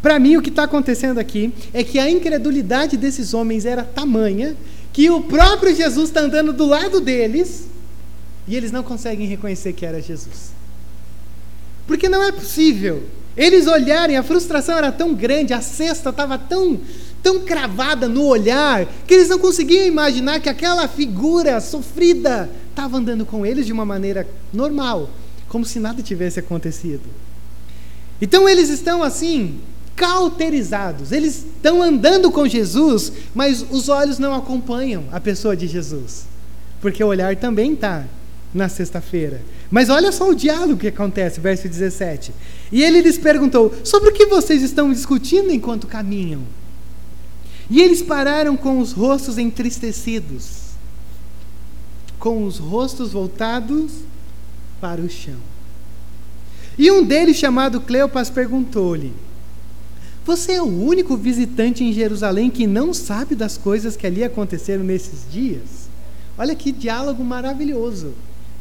Para 0.00 0.18
mim, 0.18 0.36
o 0.36 0.42
que 0.42 0.48
está 0.48 0.62
acontecendo 0.62 1.18
aqui 1.18 1.52
é 1.74 1.82
que 1.82 1.98
a 1.98 2.08
incredulidade 2.08 2.96
desses 2.96 3.34
homens 3.34 3.66
era 3.66 3.82
tamanha 3.82 4.56
que 4.92 5.10
o 5.10 5.22
próprio 5.22 5.74
Jesus 5.74 6.08
está 6.08 6.20
andando 6.20 6.52
do 6.52 6.66
lado 6.66 7.00
deles 7.00 7.66
e 8.46 8.56
eles 8.56 8.72
não 8.72 8.82
conseguem 8.82 9.26
reconhecer 9.26 9.72
que 9.72 9.84
era 9.84 10.00
Jesus. 10.00 10.52
Porque 11.86 12.08
não 12.08 12.22
é 12.22 12.32
possível. 12.32 13.02
Eles 13.36 13.66
olharem, 13.66 14.16
a 14.16 14.22
frustração 14.22 14.76
era 14.76 14.90
tão 14.90 15.14
grande, 15.14 15.52
a 15.52 15.60
cesta 15.60 16.10
estava 16.10 16.36
tão, 16.36 16.80
tão 17.22 17.40
cravada 17.40 18.08
no 18.08 18.24
olhar, 18.24 18.86
que 19.06 19.14
eles 19.14 19.28
não 19.28 19.38
conseguiam 19.38 19.86
imaginar 19.86 20.40
que 20.40 20.48
aquela 20.48 20.86
figura 20.88 21.60
sofrida 21.60 22.50
estava 22.70 22.96
andando 22.96 23.26
com 23.26 23.44
eles 23.44 23.66
de 23.66 23.72
uma 23.72 23.84
maneira 23.84 24.26
normal, 24.52 25.10
como 25.48 25.64
se 25.64 25.80
nada 25.80 26.02
tivesse 26.02 26.38
acontecido. 26.38 27.02
Então 28.20 28.48
eles 28.48 28.68
estão 28.68 29.02
assim, 29.02 29.60
cauterizados. 29.98 31.12
Eles 31.12 31.44
estão 31.44 31.82
andando 31.82 32.30
com 32.30 32.46
Jesus, 32.46 33.12
mas 33.34 33.64
os 33.70 33.88
olhos 33.88 34.18
não 34.18 34.34
acompanham 34.34 35.04
a 35.12 35.20
pessoa 35.20 35.56
de 35.56 35.66
Jesus. 35.66 36.24
Porque 36.80 37.02
o 37.02 37.08
olhar 37.08 37.34
também 37.36 37.72
está 37.72 38.04
na 38.54 38.68
sexta-feira. 38.68 39.42
Mas 39.70 39.90
olha 39.90 40.10
só 40.12 40.30
o 40.30 40.34
diálogo 40.34 40.76
que 40.76 40.86
acontece, 40.86 41.40
verso 41.40 41.68
17. 41.68 42.32
E 42.72 42.82
ele 42.82 43.00
lhes 43.00 43.18
perguntou: 43.18 43.74
Sobre 43.84 44.10
o 44.10 44.12
que 44.12 44.26
vocês 44.26 44.62
estão 44.62 44.92
discutindo 44.92 45.50
enquanto 45.50 45.86
caminham? 45.86 46.42
E 47.70 47.80
eles 47.80 48.02
pararam 48.02 48.56
com 48.56 48.78
os 48.78 48.92
rostos 48.92 49.36
entristecidos, 49.36 50.68
com 52.18 52.44
os 52.44 52.58
rostos 52.58 53.12
voltados 53.12 53.92
para 54.80 55.00
o 55.00 55.10
chão. 55.10 55.36
E 56.78 56.90
um 56.90 57.04
deles, 57.04 57.36
chamado 57.36 57.80
Cleopas, 57.80 58.30
perguntou-lhe: 58.30 59.12
Você 60.24 60.52
é 60.52 60.62
o 60.62 60.66
único 60.66 61.16
visitante 61.16 61.84
em 61.84 61.92
Jerusalém 61.92 62.48
que 62.48 62.66
não 62.66 62.94
sabe 62.94 63.34
das 63.34 63.58
coisas 63.58 63.96
que 63.96 64.06
ali 64.06 64.24
aconteceram 64.24 64.84
nesses 64.84 65.30
dias? 65.30 65.88
Olha 66.38 66.54
que 66.54 66.72
diálogo 66.72 67.22
maravilhoso. 67.24 68.14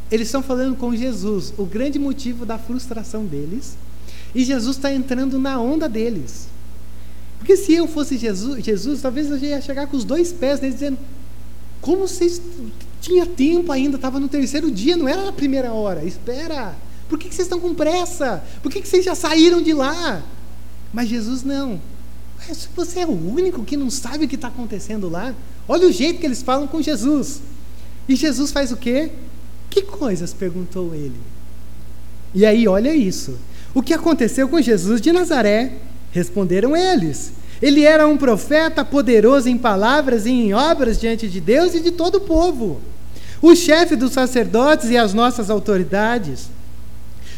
Eles 0.10 0.28
estão 0.28 0.42
falando 0.42 0.76
com 0.76 0.96
Jesus, 0.96 1.54
o 1.58 1.66
grande 1.66 2.00
motivo 2.00 2.46
da 2.46 2.58
frustração 2.58 3.26
deles, 3.26 3.78
e 4.34 4.44
Jesus 4.44 4.78
está 4.78 4.92
entrando 4.92 5.38
na 5.38 5.60
onda 5.60 5.88
deles. 5.88 6.48
Porque 7.38 7.56
se 7.56 7.74
eu 7.74 7.88
fosse 7.88 8.18
Jesus, 8.18 8.64
Jesus 8.64 9.02
talvez 9.02 9.30
eu 9.30 9.38
ia 9.38 9.62
chegar 9.62 9.88
com 9.88 9.96
os 9.96 10.04
dois 10.04 10.34
pés 10.34 10.60
neles 10.60 10.76
dizendo: 10.76 10.98
Como 11.82 12.08
vocês 12.08 12.42
tinha 13.02 13.26
tempo 13.26 13.72
ainda, 13.72 13.96
estava 13.96 14.20
no 14.20 14.28
terceiro 14.28 14.70
dia, 14.72 14.98
não 14.98 15.08
era 15.08 15.24
na 15.24 15.32
primeira 15.32 15.72
hora. 15.72 16.04
Espera. 16.04 16.76
Por 17.08 17.18
que, 17.18 17.30
que 17.30 17.36
vocês 17.36 17.46
estão 17.46 17.60
com 17.60 17.74
pressa? 17.74 18.44
Por 18.62 18.72
que, 18.72 18.82
que 18.82 18.88
vocês 18.88 19.06
já 19.06 19.16
saíram 19.16 19.62
de 19.62 19.74
lá? 19.74 20.24
Mas 20.94 21.08
Jesus 21.08 21.44
não. 21.44 21.80
Se 22.54 22.68
você 22.76 23.00
é 23.00 23.06
o 23.06 23.12
único 23.12 23.64
que 23.64 23.78
não 23.78 23.90
sabe 23.90 24.26
o 24.26 24.28
que 24.28 24.36
está 24.36 24.50
acontecendo 24.50 25.10
lá, 25.10 25.34
olha 25.68 25.88
o 25.88 25.92
jeito 25.92 26.20
que 26.20 26.26
eles 26.26 26.42
falam 26.42 26.68
com 26.68 26.82
Jesus. 26.82 27.42
E 28.08 28.16
Jesus 28.16 28.52
faz 28.52 28.72
o 28.72 28.78
quê? 28.78 29.12
Que 29.70 29.82
coisas? 29.82 30.34
perguntou 30.34 30.94
ele. 30.94 31.16
E 32.34 32.46
aí, 32.46 32.68
olha 32.68 32.94
isso. 32.94 33.38
O 33.74 33.82
que 33.82 33.94
aconteceu 33.94 34.48
com 34.48 34.62
Jesus 34.62 35.02
de 35.02 35.12
Nazaré? 35.12 35.78
Responderam 36.12 36.76
eles. 36.76 37.32
Ele 37.62 37.84
era 37.84 38.08
um 38.08 38.18
profeta 38.18 38.86
poderoso 38.86 39.50
em 39.50 39.58
palavras 39.58 40.26
e 40.26 40.32
em 40.32 40.54
obras 40.54 41.00
diante 41.00 41.28
de 41.28 41.42
Deus 41.42 41.74
e 41.74 41.80
de 41.80 41.92
todo 41.92 42.16
o 42.16 42.22
povo. 42.22 42.80
O 43.42 43.56
chefe 43.56 43.96
dos 43.96 44.14
sacerdotes 44.14 44.90
e 44.90 44.98
as 44.98 45.14
nossas 45.14 45.50
autoridades 45.50 46.50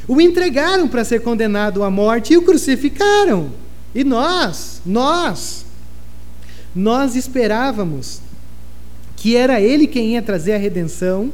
o 0.08 0.20
entregaram 0.20 0.88
para 0.88 1.06
ser 1.06 1.22
condenado 1.22 1.84
à 1.84 1.92
morte 1.92 2.34
e 2.34 2.38
o 2.38 2.42
crucificaram. 2.42 3.52
E 3.94 4.04
nós, 4.04 4.82
nós, 4.84 5.66
nós 6.74 7.16
esperávamos 7.16 8.20
que 9.16 9.36
era 9.36 9.62
ele 9.62 9.86
quem 9.86 10.14
ia 10.14 10.22
trazer 10.22 10.54
a 10.54 10.58
redenção 10.58 11.32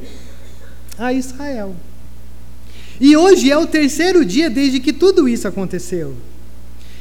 a 0.98 1.12
Israel. 1.12 1.74
E 3.00 3.16
hoje 3.16 3.50
é 3.50 3.56
o 3.56 3.66
terceiro 3.66 4.24
dia 4.24 4.50
desde 4.50 4.78
que 4.78 4.92
tudo 4.92 5.26
isso 5.26 5.48
aconteceu. 5.48 6.14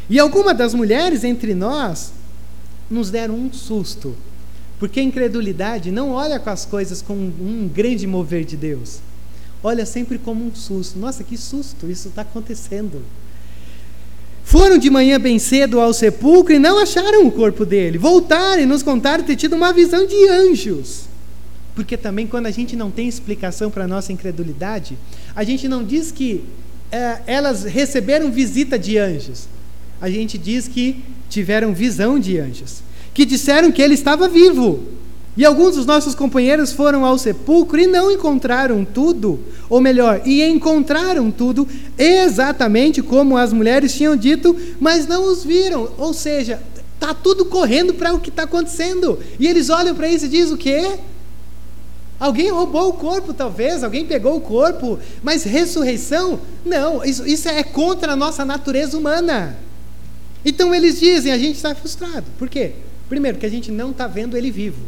E 0.10 0.20
algumas 0.20 0.58
das 0.58 0.74
mulheres 0.74 1.24
entre 1.24 1.54
nós 1.54 2.12
nos 2.90 3.10
deram 3.10 3.36
um 3.36 3.52
susto, 3.52 4.16
porque 4.80 5.00
a 5.00 5.04
incredulidade 5.04 5.92
não 5.92 6.12
olha 6.12 6.40
com 6.40 6.50
as 6.50 6.66
coisas 6.66 7.02
com 7.02 7.14
um 7.14 7.70
grande 7.74 8.06
mover 8.06 8.46
de 8.46 8.56
Deus 8.56 9.00
olha 9.66 9.86
sempre 9.86 10.20
como 10.20 10.46
um 10.46 10.54
susto. 10.54 11.00
Nossa, 11.00 11.24
que 11.24 11.36
susto, 11.36 11.90
isso 11.90 12.10
está 12.10 12.22
acontecendo. 12.22 13.02
Foram 14.44 14.78
de 14.78 14.92
manhã 14.92 15.20
bem 15.20 15.40
cedo 15.40 15.80
ao 15.80 15.92
sepulcro 15.92 16.54
e 16.54 16.60
não 16.60 16.78
acharam 16.78 17.26
o 17.26 17.32
corpo 17.32 17.66
dele. 17.66 17.98
Voltaram 17.98 18.62
e 18.62 18.66
nos 18.66 18.84
contaram 18.84 19.24
ter 19.24 19.36
tido 19.36 19.56
uma 19.56 19.74
visão 19.74 20.06
de 20.06 20.30
anjos. 20.30 21.06
Porque 21.74 21.98
também, 21.98 22.28
quando 22.28 22.46
a 22.46 22.52
gente 22.52 22.76
não 22.76 22.92
tem 22.92 23.08
explicação 23.08 23.72
para 23.72 23.86
a 23.86 23.88
nossa 23.88 24.14
incredulidade, 24.14 24.96
a 25.36 25.44
gente 25.44 25.68
não 25.68 25.84
diz 25.84 26.12
que 26.12 26.44
é, 26.92 27.22
elas 27.26 27.64
receberam 27.64 28.32
visita 28.32 28.78
de 28.78 29.00
anjos. 29.00 29.48
A 30.06 30.10
gente 30.12 30.38
diz 30.38 30.68
que 30.68 31.04
tiveram 31.32 31.74
visão 31.74 32.20
de 32.20 32.38
anjos. 32.38 32.84
Que 33.12 33.26
disseram 33.26 33.72
que 33.72 33.82
ele 33.82 33.96
estava 33.96 34.30
vivo. 34.30 34.84
E 35.36 35.44
alguns 35.44 35.78
dos 35.78 35.88
nossos 35.88 36.14
companheiros 36.14 36.72
foram 36.72 37.04
ao 37.04 37.18
sepulcro 37.18 37.80
e 37.80 37.88
não 37.88 38.12
encontraram 38.12 38.86
tudo, 38.86 39.40
ou 39.68 39.82
melhor, 39.82 40.22
e 40.24 40.44
encontraram 40.44 41.32
tudo 41.32 41.68
exatamente 41.98 43.02
como 43.02 43.36
as 43.36 43.52
mulheres 43.52 43.96
tinham 43.96 44.16
dito, 44.16 44.56
mas 44.80 45.08
não 45.08 45.24
os 45.24 45.44
viram. 45.44 45.90
Ou 45.98 46.14
seja, 46.14 46.62
está 46.94 47.12
tudo 47.12 47.44
correndo 47.44 47.96
para 47.96 48.14
o 48.14 48.20
que 48.20 48.30
está 48.30 48.44
acontecendo. 48.44 49.18
E 49.40 49.48
eles 49.48 49.72
olham 49.72 49.96
para 49.96 50.08
isso 50.08 50.26
e 50.26 50.30
dizem 50.30 50.54
o 50.54 50.58
quê? 50.58 51.00
Alguém 52.20 52.52
roubou 52.52 52.90
o 52.90 52.94
corpo, 52.94 53.34
talvez, 53.34 53.84
alguém 53.84 54.06
pegou 54.06 54.36
o 54.36 54.42
corpo, 54.42 55.00
mas 55.24 55.44
ressurreição? 55.44 56.40
Não, 56.64 57.04
isso, 57.04 57.26
isso 57.26 57.50
é 57.50 57.64
contra 57.64 58.14
a 58.14 58.16
nossa 58.16 58.46
natureza 58.46 58.96
humana. 58.96 59.65
Então 60.46 60.74
eles 60.74 61.00
dizem, 61.00 61.32
a 61.32 61.38
gente 61.38 61.56
está 61.56 61.74
frustrado. 61.74 62.28
Por 62.38 62.48
quê? 62.48 62.74
Primeiro, 63.10 63.40
que 63.40 63.46
a 63.46 63.50
gente 63.50 63.72
não 63.72 63.92
está 63.92 64.08
vendo 64.08 64.38
ele 64.38 64.52
vivo. 64.52 64.86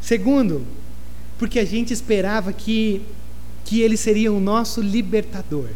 Segundo, 0.00 0.66
porque 1.38 1.58
a 1.58 1.64
gente 1.64 1.92
esperava 1.92 2.52
que, 2.52 3.00
que 3.64 3.80
ele 3.80 3.96
seria 3.96 4.30
o 4.32 4.38
nosso 4.38 4.82
libertador, 4.82 5.68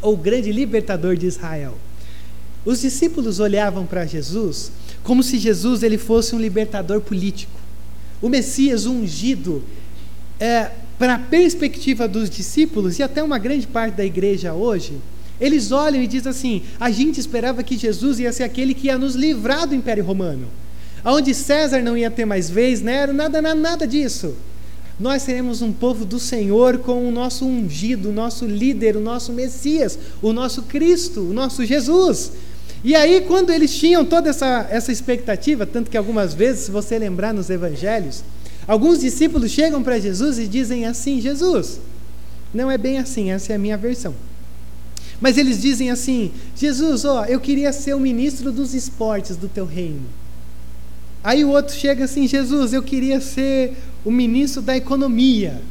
ou 0.00 0.14
o 0.14 0.16
grande 0.16 0.52
libertador 0.52 1.16
de 1.16 1.26
Israel. 1.26 1.76
Os 2.64 2.80
discípulos 2.80 3.40
olhavam 3.40 3.84
para 3.84 4.06
Jesus 4.06 4.70
como 5.02 5.22
se 5.22 5.38
Jesus 5.38 5.82
ele 5.82 5.98
fosse 5.98 6.34
um 6.34 6.38
libertador 6.38 7.00
político. 7.00 7.58
O 8.20 8.28
Messias 8.28 8.86
ungido, 8.86 9.64
é, 10.38 10.70
para 10.98 11.14
a 11.14 11.18
perspectiva 11.18 12.06
dos 12.06 12.30
discípulos 12.30 12.98
e 12.98 13.02
até 13.02 13.22
uma 13.22 13.38
grande 13.38 13.66
parte 13.66 13.96
da 13.96 14.04
igreja 14.04 14.54
hoje, 14.54 14.92
eles 15.42 15.72
olham 15.72 16.02
e 16.02 16.06
dizem 16.06 16.30
assim: 16.30 16.62
a 16.80 16.90
gente 16.90 17.20
esperava 17.20 17.62
que 17.62 17.76
Jesus 17.76 18.18
ia 18.18 18.32
ser 18.32 18.44
aquele 18.44 18.72
que 18.72 18.86
ia 18.86 18.96
nos 18.96 19.14
livrar 19.14 19.66
do 19.66 19.74
Império 19.74 20.04
Romano 20.04 20.48
onde 21.04 21.34
César 21.34 21.82
não 21.82 21.96
ia 21.96 22.10
ter 22.10 22.24
mais 22.24 22.48
vez, 22.48 22.80
Nero, 22.80 23.12
nada, 23.12 23.42
nada, 23.42 23.54
nada 23.54 23.86
disso. 23.86 24.34
Nós 25.00 25.22
seremos 25.22 25.62
um 25.62 25.72
povo 25.72 26.04
do 26.04 26.18
Senhor 26.18 26.78
com 26.78 27.08
o 27.08 27.10
nosso 27.10 27.44
ungido, 27.44 28.10
o 28.10 28.12
nosso 28.12 28.46
líder, 28.46 28.96
o 28.96 29.00
nosso 29.00 29.32
Messias, 29.32 29.98
o 30.20 30.32
nosso 30.32 30.62
Cristo, 30.62 31.20
o 31.22 31.32
nosso 31.32 31.64
Jesus. 31.64 32.32
E 32.84 32.94
aí, 32.94 33.22
quando 33.22 33.50
eles 33.50 33.74
tinham 33.74 34.04
toda 34.04 34.30
essa, 34.30 34.66
essa 34.70 34.92
expectativa, 34.92 35.66
tanto 35.66 35.90
que 35.90 35.96
algumas 35.96 36.34
vezes, 36.34 36.66
se 36.66 36.70
você 36.70 36.98
lembrar 36.98 37.32
nos 37.32 37.48
evangelhos, 37.50 38.22
alguns 38.66 39.00
discípulos 39.00 39.50
chegam 39.50 39.82
para 39.82 39.98
Jesus 39.98 40.38
e 40.38 40.46
dizem 40.46 40.84
assim: 40.84 41.20
Jesus, 41.20 41.80
não 42.52 42.70
é 42.70 42.76
bem 42.76 42.98
assim, 42.98 43.30
essa 43.30 43.52
é 43.52 43.56
a 43.56 43.58
minha 43.58 43.76
versão. 43.76 44.14
Mas 45.22 45.38
eles 45.38 45.62
dizem 45.62 45.88
assim: 45.88 46.32
Jesus, 46.56 47.04
ó, 47.04 47.24
eu 47.24 47.40
queria 47.40 47.72
ser 47.72 47.94
o 47.94 48.00
ministro 48.00 48.50
dos 48.50 48.74
esportes 48.74 49.36
do 49.36 49.48
teu 49.48 49.64
reino. 49.64 50.04
Aí 51.22 51.44
o 51.44 51.50
outro 51.50 51.74
chega 51.74 52.04
assim: 52.04 52.26
Jesus, 52.26 52.72
eu 52.72 52.82
queria 52.82 53.20
ser 53.20 53.76
o 54.04 54.10
ministro 54.10 54.60
da 54.60 54.76
economia. 54.76 55.62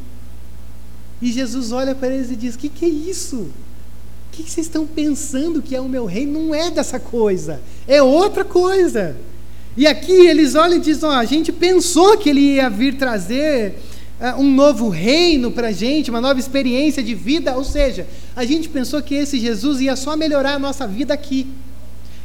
E 1.22 1.32
Jesus 1.32 1.74
olha 1.74 1.94
para 1.94 2.08
eles 2.08 2.32
e 2.32 2.36
diz: 2.38 2.56
O 2.56 2.58
que, 2.58 2.70
que 2.70 2.86
é 2.86 2.90
isso? 2.90 3.36
O 3.36 4.32
que, 4.32 4.44
que 4.44 4.50
vocês 4.50 4.68
estão 4.68 4.88
pensando 4.88 5.62
que 5.62 5.76
é 5.76 5.82
o 5.82 5.90
meu 5.90 6.06
reino? 6.06 6.42
Não 6.42 6.56
é 6.56 6.72
dessa 6.72 6.98
coisa, 6.98 7.60
é 7.86 8.02
outra 8.02 8.46
coisa. 8.46 9.18
E 9.76 9.86
aqui 9.86 10.28
eles 10.28 10.56
olham 10.56 10.78
e 10.78 10.80
dizem: 10.80 11.10
oh, 11.10 11.12
a 11.12 11.26
gente 11.26 11.52
pensou 11.52 12.18
que 12.18 12.30
ele 12.30 12.56
ia 12.56 12.70
vir 12.70 12.96
trazer 12.96 13.76
um 14.38 14.54
novo 14.54 14.88
reino 14.88 15.52
para 15.52 15.70
a 15.70 15.72
gente, 15.72 16.12
uma 16.12 16.22
nova 16.22 16.40
experiência 16.40 17.02
de 17.02 17.16
vida. 17.16 17.56
Ou 17.56 17.64
seja, 17.64 18.08
a 18.36 18.46
gente 18.46 18.70
pensou 18.70 19.02
que 19.02 19.16
esse 19.16 19.40
Jesus 19.40 19.82
ia 19.82 19.96
só 19.96 20.16
melhorar 20.16 20.54
a 20.54 20.60
nossa 20.60 20.86
vida 20.86 21.14
aqui. 21.14 21.48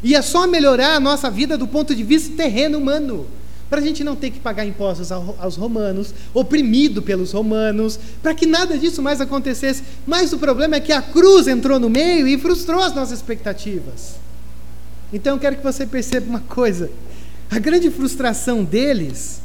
Ia 0.02 0.20
só 0.20 0.46
melhorar 0.46 0.94
a 0.94 1.00
nossa 1.00 1.30
vida 1.30 1.56
do 1.56 1.66
ponto 1.66 1.94
de 1.94 2.04
vista 2.04 2.36
terreno 2.36 2.78
humano. 2.78 3.26
Para 3.70 3.80
a 3.80 3.82
gente 3.82 4.04
não 4.04 4.14
ter 4.14 4.30
que 4.30 4.38
pagar 4.38 4.64
impostos 4.64 5.10
aos 5.10 5.56
romanos, 5.56 6.14
oprimido 6.32 7.02
pelos 7.02 7.32
romanos, 7.32 7.98
para 8.22 8.34
que 8.34 8.46
nada 8.46 8.78
disso 8.78 9.02
mais 9.02 9.20
acontecesse. 9.20 9.82
Mas 10.06 10.32
o 10.32 10.38
problema 10.38 10.76
é 10.76 10.80
que 10.80 10.92
a 10.92 11.02
cruz 11.02 11.48
entrou 11.48 11.80
no 11.80 11.90
meio 11.90 12.28
e 12.28 12.38
frustrou 12.38 12.80
as 12.80 12.94
nossas 12.94 13.18
expectativas. 13.18 14.16
Então 15.12 15.34
eu 15.34 15.40
quero 15.40 15.56
que 15.56 15.64
você 15.64 15.86
perceba 15.86 16.28
uma 16.28 16.40
coisa: 16.40 16.90
a 17.50 17.58
grande 17.58 17.90
frustração 17.90 18.62
deles 18.62 19.40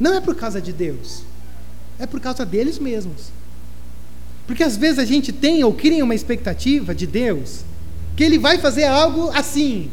não 0.00 0.14
é 0.14 0.20
por 0.20 0.34
causa 0.34 0.60
de 0.60 0.72
Deus, 0.72 1.22
é 1.98 2.06
por 2.06 2.18
causa 2.18 2.46
deles 2.46 2.78
mesmos. 2.78 3.30
Porque 4.46 4.64
às 4.64 4.76
vezes 4.76 4.98
a 4.98 5.04
gente 5.04 5.32
tem 5.32 5.62
ou 5.62 5.72
cria 5.72 6.02
uma 6.02 6.14
expectativa 6.14 6.92
de 6.94 7.06
Deus 7.06 7.60
que 8.16 8.24
ele 8.24 8.38
vai 8.38 8.58
fazer 8.58 8.84
algo 8.84 9.30
assim. 9.30 9.90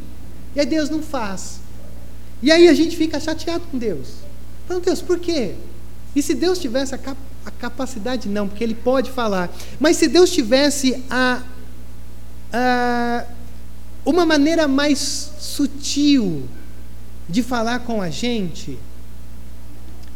E 0.55 0.59
aí 0.59 0.65
Deus 0.65 0.89
não 0.89 1.03
faz. 1.03 1.59
E 2.41 2.51
aí 2.51 2.67
a 2.67 2.73
gente 2.73 2.95
fica 2.95 3.19
chateado 3.19 3.65
com 3.69 3.77
Deus. 3.77 4.13
Falando, 4.67 4.85
Deus, 4.85 5.01
por 5.01 5.19
quê? 5.19 5.53
E 6.15 6.21
se 6.21 6.33
Deus 6.33 6.57
tivesse 6.57 6.95
a, 6.95 6.97
cap 6.97 7.19
a 7.45 7.51
capacidade, 7.51 8.27
não, 8.27 8.47
porque 8.47 8.63
Ele 8.63 8.73
pode 8.75 9.11
falar, 9.11 9.49
mas 9.79 9.97
se 9.97 10.07
Deus 10.07 10.31
tivesse 10.31 11.03
a, 11.09 11.41
a 12.51 13.25
uma 14.05 14.25
maneira 14.25 14.67
mais 14.67 15.31
sutil 15.39 16.47
de 17.29 17.43
falar 17.43 17.79
com 17.79 18.01
a 18.01 18.09
gente, 18.09 18.77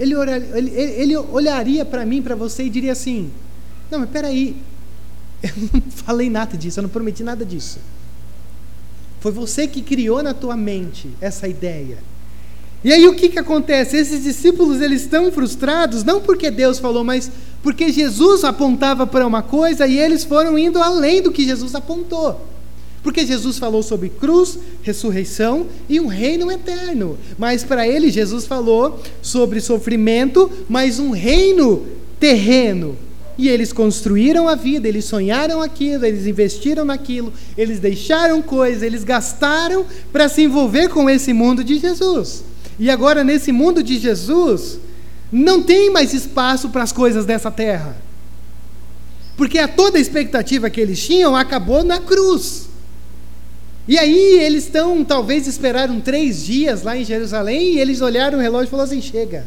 ele, 0.01 0.15
ele, 0.57 0.71
ele 0.71 1.17
olharia 1.17 1.85
para 1.85 2.05
mim, 2.05 2.21
para 2.21 2.35
você 2.35 2.63
e 2.63 2.69
diria 2.69 2.91
assim: 2.91 3.31
Não, 3.89 3.99
mas 3.99 4.09
peraí, 4.09 4.55
eu 5.43 5.51
não 5.73 5.81
falei 5.91 6.29
nada 6.29 6.57
disso, 6.57 6.79
eu 6.79 6.83
não 6.83 6.89
prometi 6.89 7.23
nada 7.23 7.45
disso. 7.45 7.79
Foi 9.19 9.31
você 9.31 9.67
que 9.67 9.83
criou 9.83 10.23
na 10.23 10.33
tua 10.33 10.57
mente 10.57 11.09
essa 11.21 11.47
ideia. 11.47 11.99
E 12.83 12.91
aí 12.91 13.07
o 13.07 13.13
que, 13.13 13.29
que 13.29 13.37
acontece? 13.37 13.95
Esses 13.95 14.23
discípulos 14.23 14.81
eles 14.81 15.03
estão 15.03 15.31
frustrados 15.31 16.03
não 16.03 16.19
porque 16.19 16.49
Deus 16.49 16.79
falou, 16.79 17.03
mas 17.03 17.31
Porque 17.61 17.91
Jesus 17.91 18.43
apontava 18.43 19.05
para 19.05 19.27
uma 19.27 19.43
coisa 19.43 19.85
e 19.85 19.99
eles 19.99 20.23
foram 20.23 20.57
indo 20.57 20.81
além 20.81 21.21
do 21.21 21.31
que 21.31 21.45
Jesus 21.45 21.75
apontou. 21.75 22.47
Porque 23.03 23.25
Jesus 23.25 23.57
falou 23.57 23.81
sobre 23.81 24.09
cruz, 24.09 24.59
ressurreição 24.83 25.65
e 25.89 25.99
um 25.99 26.07
reino 26.07 26.51
eterno. 26.51 27.17
Mas 27.37 27.63
para 27.63 27.87
ele, 27.87 28.11
Jesus 28.11 28.45
falou 28.45 29.01
sobre 29.21 29.59
sofrimento, 29.59 30.51
mas 30.69 30.99
um 30.99 31.09
reino 31.09 31.85
terreno. 32.19 32.95
E 33.37 33.49
eles 33.49 33.73
construíram 33.73 34.47
a 34.47 34.53
vida, 34.53 34.87
eles 34.87 35.05
sonharam 35.05 35.63
aquilo, 35.63 36.05
eles 36.05 36.27
investiram 36.27 36.85
naquilo, 36.85 37.33
eles 37.57 37.79
deixaram 37.79 38.39
coisas, 38.39 38.83
eles 38.83 39.03
gastaram 39.03 39.83
para 40.11 40.29
se 40.29 40.43
envolver 40.43 40.89
com 40.89 41.09
esse 41.09 41.33
mundo 41.33 41.63
de 41.63 41.79
Jesus. 41.79 42.43
E 42.77 42.89
agora, 42.89 43.23
nesse 43.23 43.51
mundo 43.51 43.81
de 43.81 43.97
Jesus, 43.97 44.79
não 45.31 45.63
tem 45.63 45.89
mais 45.89 46.13
espaço 46.13 46.69
para 46.69 46.83
as 46.83 46.91
coisas 46.91 47.25
dessa 47.25 47.49
terra. 47.49 47.97
Porque 49.35 49.57
a 49.57 49.67
toda 49.67 49.97
a 49.97 50.01
expectativa 50.01 50.69
que 50.69 50.79
eles 50.79 51.03
tinham 51.03 51.35
acabou 51.35 51.83
na 51.83 51.99
cruz. 51.99 52.69
E 53.91 53.99
aí 53.99 54.39
eles 54.39 54.63
estão, 54.63 55.03
talvez 55.03 55.47
esperaram 55.47 55.99
três 55.99 56.45
dias 56.45 56.81
lá 56.81 56.95
em 56.95 57.03
Jerusalém 57.03 57.73
e 57.73 57.79
eles 57.81 57.99
olharam 57.99 58.37
o 58.37 58.41
relógio 58.41 58.67
e 58.67 58.69
falaram 58.69 58.89
assim: 58.89 59.01
chega, 59.01 59.45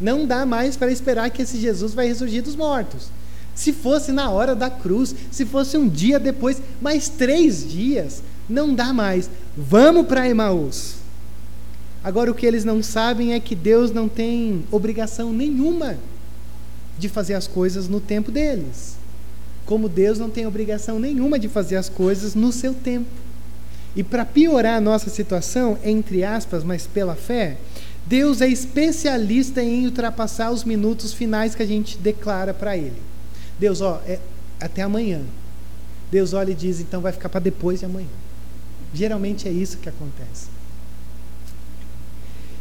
não 0.00 0.24
dá 0.24 0.46
mais 0.46 0.76
para 0.76 0.92
esperar 0.92 1.28
que 1.28 1.42
esse 1.42 1.58
Jesus 1.58 1.92
vai 1.92 2.06
ressurgir 2.06 2.40
dos 2.40 2.54
mortos. 2.54 3.08
Se 3.52 3.72
fosse 3.72 4.12
na 4.12 4.30
hora 4.30 4.54
da 4.54 4.70
cruz, 4.70 5.12
se 5.32 5.44
fosse 5.44 5.76
um 5.76 5.88
dia 5.88 6.20
depois, 6.20 6.62
mais 6.80 7.08
três 7.08 7.68
dias, 7.68 8.22
não 8.48 8.72
dá 8.72 8.92
mais. 8.92 9.28
Vamos 9.56 10.06
para 10.06 10.28
Emaús. 10.28 10.94
Agora, 12.04 12.30
o 12.30 12.34
que 12.34 12.46
eles 12.46 12.64
não 12.64 12.84
sabem 12.84 13.34
é 13.34 13.40
que 13.40 13.56
Deus 13.56 13.90
não 13.90 14.08
tem 14.08 14.64
obrigação 14.70 15.32
nenhuma 15.32 15.98
de 16.96 17.08
fazer 17.08 17.34
as 17.34 17.48
coisas 17.48 17.88
no 17.88 17.98
tempo 17.98 18.30
deles. 18.30 18.94
Como 19.66 19.88
Deus 19.88 20.16
não 20.16 20.30
tem 20.30 20.46
obrigação 20.46 21.00
nenhuma 21.00 21.40
de 21.40 21.48
fazer 21.48 21.74
as 21.74 21.88
coisas 21.88 22.36
no 22.36 22.52
seu 22.52 22.72
tempo. 22.72 23.29
E 23.94 24.02
para 24.02 24.24
piorar 24.24 24.76
a 24.76 24.80
nossa 24.80 25.10
situação, 25.10 25.78
entre 25.84 26.22
aspas, 26.22 26.62
mas 26.62 26.86
pela 26.86 27.14
fé, 27.16 27.56
Deus 28.06 28.40
é 28.40 28.48
especialista 28.48 29.62
em 29.62 29.84
ultrapassar 29.84 30.50
os 30.50 30.64
minutos 30.64 31.12
finais 31.12 31.54
que 31.54 31.62
a 31.62 31.66
gente 31.66 31.98
declara 31.98 32.54
para 32.54 32.76
Ele. 32.76 33.00
Deus, 33.58 33.80
ó, 33.80 34.00
é 34.06 34.18
até 34.60 34.82
amanhã. 34.82 35.20
Deus 36.10 36.32
olha 36.32 36.50
e 36.52 36.54
diz, 36.54 36.80
então 36.80 37.00
vai 37.00 37.12
ficar 37.12 37.28
para 37.28 37.40
depois 37.40 37.80
de 37.80 37.86
amanhã. 37.86 38.08
Geralmente 38.92 39.48
é 39.48 39.52
isso 39.52 39.78
que 39.78 39.88
acontece. 39.88 40.48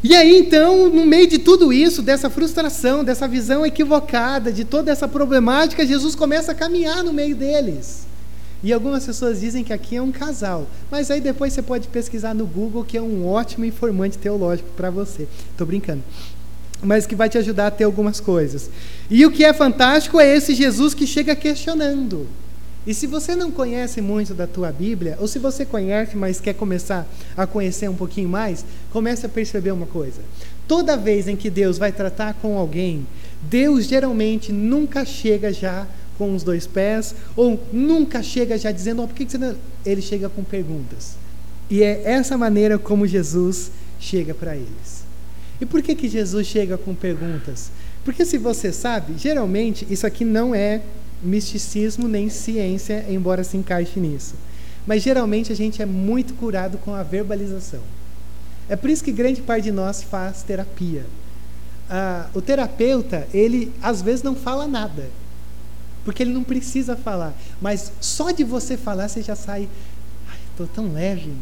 E 0.04 0.16
aí, 0.16 0.40
então, 0.40 0.90
no 0.90 1.06
meio 1.06 1.28
de 1.28 1.40
tudo 1.40 1.74
isso, 1.74 2.02
dessa 2.02 2.30
frustração, 2.30 3.04
dessa 3.04 3.28
visão 3.28 3.66
equivocada, 3.66 4.52
de 4.52 4.64
toda 4.64 4.92
essa 4.92 5.08
problemática, 5.08 5.86
Jesus 5.86 6.16
começa 6.16 6.54
a 6.54 6.56
caminhar 6.56 7.04
no 7.04 7.12
meio 7.12 7.36
deles. 7.36 8.08
E 8.62 8.74
algumas 8.74 9.06
pessoas 9.06 9.40
dizem 9.40 9.64
que 9.64 9.72
aqui 9.72 9.96
é 9.96 10.02
um 10.02 10.12
casal. 10.12 10.68
Mas 10.92 11.10
aí 11.10 11.22
depois 11.22 11.54
você 11.54 11.62
pode 11.62 11.88
pesquisar 11.88 12.34
no 12.34 12.46
Google, 12.46 12.84
que 12.84 12.98
é 12.98 13.02
um 13.02 13.28
ótimo 13.28 13.66
informante 13.66 14.18
teológico 14.18 14.70
para 14.76 14.90
você. 14.90 15.28
Estou 15.52 15.66
brincando. 15.66 16.04
Mas 16.82 17.06
que 17.06 17.16
vai 17.16 17.30
te 17.30 17.38
ajudar 17.38 17.68
a 17.68 17.72
ter 17.72 17.86
algumas 17.86 18.20
coisas. 18.20 18.70
E 19.10 19.26
o 19.26 19.32
que 19.32 19.44
é 19.44 19.54
fantástico 19.54 20.20
é 20.20 20.36
esse 20.36 20.54
Jesus 20.54 20.94
que 20.94 21.08
chega 21.08 21.36
questionando. 21.36 22.28
E 22.88 22.94
se 22.94 23.06
você 23.06 23.36
não 23.36 23.52
conhece 23.52 24.02
muito 24.02 24.34
da 24.34 24.48
tua 24.48 24.72
Bíblia, 24.72 25.18
ou 25.20 25.28
se 25.28 25.38
você 25.38 25.66
conhece, 25.66 26.16
mas 26.16 26.40
quer 26.40 26.54
começar 26.54 27.08
a 27.36 27.46
conhecer 27.46 27.90
um 27.90 27.96
pouquinho 27.96 28.30
mais, 28.30 28.66
comece 28.92 29.26
a 29.26 29.30
perceber 29.30 29.72
uma 29.72 29.86
coisa. 29.86 30.22
Toda 30.68 30.98
vez 30.98 31.28
em 31.28 31.36
que 31.36 31.50
Deus 31.50 31.78
vai 31.78 31.92
tratar 31.92 32.36
com 32.36 32.58
alguém, 32.58 33.06
Deus 33.44 33.86
geralmente 33.86 34.52
nunca 34.52 35.06
chega 35.06 35.52
já 35.52 35.86
com 36.20 36.36
os 36.36 36.44
dois 36.44 36.68
pés, 36.68 37.16
ou 37.34 37.58
nunca 37.72 38.22
chega 38.22 38.58
já 38.58 38.74
dizendo, 38.74 39.02
oh, 39.02 39.08
por 39.08 39.16
que, 39.16 39.24
você 39.24 39.38
não... 39.38 39.56
Ele 39.86 40.02
chega 40.02 40.28
com 40.28 40.44
perguntas. 40.44 41.16
E 41.70 41.82
é 41.82 42.02
essa 42.04 42.38
maneira 42.38 42.78
como 42.78 43.08
Jesus 43.08 43.72
chega 43.98 44.34
para 44.34 44.54
eles. 44.54 45.06
E 45.62 45.66
por 45.66 45.82
que, 45.82 45.96
que 45.96 46.10
Jesus 46.10 46.46
chega 46.46 46.78
com 46.78 46.94
perguntas? 46.94 47.72
Porque 48.04 48.26
se 48.26 48.38
você 48.38 48.74
sabe, 48.74 49.14
geralmente 49.18 49.88
isso 49.90 50.06
aqui 50.06 50.26
não 50.26 50.54
é 50.54 50.82
misticismo 51.24 52.06
nem 52.06 52.30
ciência, 52.30 53.06
embora 53.10 53.44
se 53.44 53.56
encaixe 53.56 53.98
nisso. 53.98 54.36
Mas 54.86 55.02
geralmente 55.02 55.54
a 55.54 55.56
gente 55.56 55.82
é 55.82 55.86
muito 55.86 56.34
curado 56.34 56.78
com 56.80 56.94
a 56.94 57.02
verbalização. 57.02 57.82
É 58.68 58.76
por 58.76 58.90
isso 58.90 59.04
que 59.04 59.12
grande 59.14 59.42
parte 59.42 59.64
de 59.64 59.72
nós 59.72 60.04
faz 60.04 60.44
terapia. 60.44 61.06
Ah, 61.90 62.28
o 62.34 62.42
terapeuta, 62.42 63.26
ele 63.34 63.72
às 63.82 64.02
vezes 64.02 64.22
não 64.22 64.36
fala 64.36 64.68
nada, 64.68 65.10
porque 66.04 66.24
ele 66.24 66.34
não 66.34 66.44
precisa 66.44 66.96
falar. 66.96 67.34
Mas 67.62 67.92
só 68.00 68.32
de 68.32 68.44
você 68.44 68.78
falar, 68.78 69.08
você 69.08 69.22
já 69.22 69.36
sai. 69.36 69.68
Ai, 70.30 70.38
estou 70.52 70.68
tão 70.68 70.94
leve. 70.94 71.34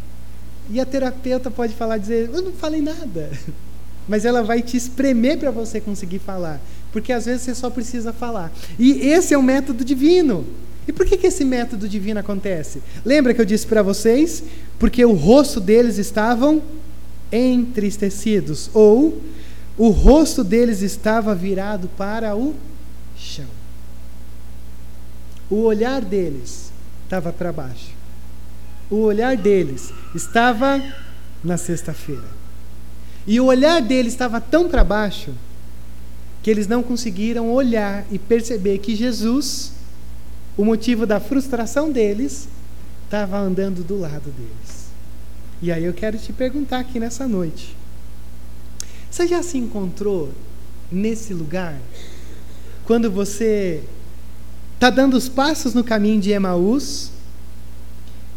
E 0.70 0.80
a 0.80 0.86
terapeuta 0.86 1.50
pode 1.50 1.74
falar, 1.74 1.98
dizer: 1.98 2.30
Eu 2.34 2.41
não 2.41 2.52
falei 2.52 2.82
nada. 2.82 3.32
Mas 4.08 4.24
ela 4.24 4.41
vai 4.41 4.62
te 4.62 4.78
espremer 4.78 5.38
para 5.38 5.52
você 5.52 5.82
conseguir 5.82 6.20
falar. 6.20 6.62
Porque 6.91 7.12
às 7.12 7.26
vezes 7.26 7.41
você 7.41 7.54
só 7.54 7.70
precisa 7.70 8.13
falar. 8.13 8.52
E 8.80 9.10
esse 9.10 9.34
é 9.34 9.38
o 9.38 9.43
método 9.43 9.84
divino. 9.84 10.46
E 10.88 10.93
por 10.93 11.06
que, 11.06 11.17
que 11.17 11.28
esse 11.28 11.43
método 11.43 11.89
divino 11.89 12.20
acontece? 12.20 12.82
Lembra 13.04 13.34
que 13.34 13.41
eu 13.41 13.46
disse 13.46 13.67
para 13.67 13.84
vocês? 13.84 14.41
Porque 14.80 15.04
o 15.04 15.12
rosto 15.12 15.60
deles 15.60 15.98
estavam 15.98 16.63
entristecidos. 17.30 18.70
Ou 18.74 19.22
o 19.78 19.89
rosto 19.89 20.43
deles 20.43 20.82
estava 20.82 21.36
virado 21.36 21.89
para 21.98 22.34
o 22.34 22.56
chão. 23.17 23.57
O 25.49 25.63
olhar 25.63 26.01
deles 26.01 26.71
estava 27.03 27.31
para 27.31 27.51
baixo. 27.51 27.95
O 28.89 28.97
olhar 28.97 29.36
deles 29.36 29.91
estava 30.13 30.81
na 31.43 31.57
sexta-feira. 31.57 32.27
E 33.25 33.39
o 33.39 33.45
olhar 33.45 33.81
deles 33.81 34.13
estava 34.13 34.39
tão 34.39 34.69
para 34.69 34.83
baixo 34.83 35.33
que 36.41 36.49
eles 36.49 36.67
não 36.67 36.81
conseguiram 36.81 37.51
olhar 37.51 38.05
e 38.12 38.17
perceber 38.17 38.77
que 38.77 38.95
Jesus, 38.95 39.73
o 40.55 40.63
motivo 40.63 41.05
da 41.05 41.19
frustração 41.19 41.91
deles, 41.91 42.47
estava 43.03 43.38
andando 43.38 43.83
do 43.83 43.99
lado 43.99 44.31
deles. 44.31 44.88
E 45.62 45.71
aí 45.71 45.83
eu 45.83 45.93
quero 45.93 46.17
te 46.17 46.31
perguntar 46.31 46.79
aqui 46.79 46.99
nessa 46.99 47.27
noite: 47.27 47.75
você 49.10 49.27
já 49.27 49.41
se 49.41 49.57
encontrou 49.57 50.31
nesse 50.91 51.33
lugar? 51.33 51.77
Quando 52.86 53.12
você 53.12 53.83
está 54.77 54.91
dando 54.91 55.17
os 55.17 55.27
passos 55.27 55.73
no 55.73 55.83
caminho 55.83 56.21
de 56.21 56.29
Emaús 56.29 57.09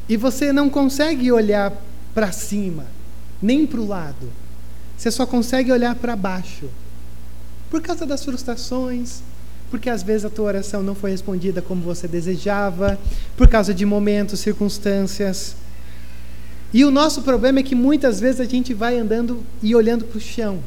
e 0.09 0.16
você 0.16 0.55
não 0.55 0.70
consegue 0.70 1.31
olhar 1.31 1.70
para 2.14 2.33
cima, 2.33 2.87
nem 3.42 3.66
para 3.66 3.79
o 3.79 3.87
lado. 3.87 4.33
Você 4.96 5.11
só 5.11 5.26
consegue 5.26 5.70
olhar 5.70 5.94
para 5.94 6.16
baixo. 6.16 6.66
Por 7.70 7.83
causa 7.83 8.07
das 8.07 8.24
frustrações, 8.24 9.20
porque 9.70 9.90
às 9.90 10.03
vezes 10.03 10.24
a 10.24 10.31
tua 10.31 10.46
oração 10.46 10.83
não 10.83 10.94
foi 10.94 11.11
respondida 11.11 11.61
como 11.61 11.83
você 11.83 12.09
desejava, 12.09 12.98
por 13.37 13.46
causa 13.46 13.74
de 13.74 13.85
momentos, 13.85 14.40
circunstâncias. 14.40 15.55
E 16.72 16.87
o 16.87 16.90
nosso 16.90 17.20
problema 17.20 17.61
é 17.61 17.62
que 17.62 17.74
muitas 17.74 18.18
vezes 18.18 18.40
a 18.40 18.46
gente 18.46 18.72
vai 18.72 18.98
andando 18.98 19.44
e 19.62 19.74
olhando 19.74 20.07
para 20.07 20.16
o 20.16 20.20
chão. 20.20 20.61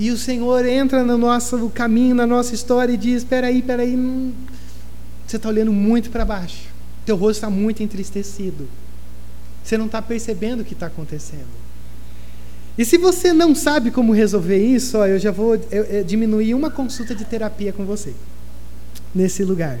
E 0.00 0.10
o 0.10 0.16
Senhor 0.16 0.64
entra 0.64 1.04
no 1.04 1.18
nosso 1.18 1.68
caminho, 1.74 2.14
na 2.14 2.26
nossa 2.26 2.54
história 2.54 2.90
e 2.90 2.96
diz: 2.96 3.18
Espera 3.18 3.48
aí, 3.48 3.58
espera 3.58 3.82
aí, 3.82 3.94
hum, 3.94 4.32
você 5.26 5.36
está 5.36 5.50
olhando 5.50 5.70
muito 5.74 6.08
para 6.08 6.24
baixo. 6.24 6.70
Teu 7.04 7.16
rosto 7.16 7.32
está 7.32 7.50
muito 7.50 7.82
entristecido. 7.82 8.66
Você 9.62 9.76
não 9.76 9.84
está 9.84 10.00
percebendo 10.00 10.60
o 10.60 10.64
que 10.64 10.72
está 10.72 10.86
acontecendo. 10.86 11.50
E 12.78 12.84
se 12.86 12.96
você 12.96 13.34
não 13.34 13.54
sabe 13.54 13.90
como 13.90 14.14
resolver 14.14 14.56
isso, 14.56 14.96
ó, 14.96 15.06
eu 15.06 15.18
já 15.18 15.30
vou 15.30 15.56
eu, 15.70 15.84
eu 15.84 16.02
diminuir 16.02 16.54
uma 16.54 16.70
consulta 16.70 17.14
de 17.14 17.26
terapia 17.26 17.70
com 17.70 17.84
você 17.84 18.14
nesse 19.14 19.44
lugar. 19.44 19.78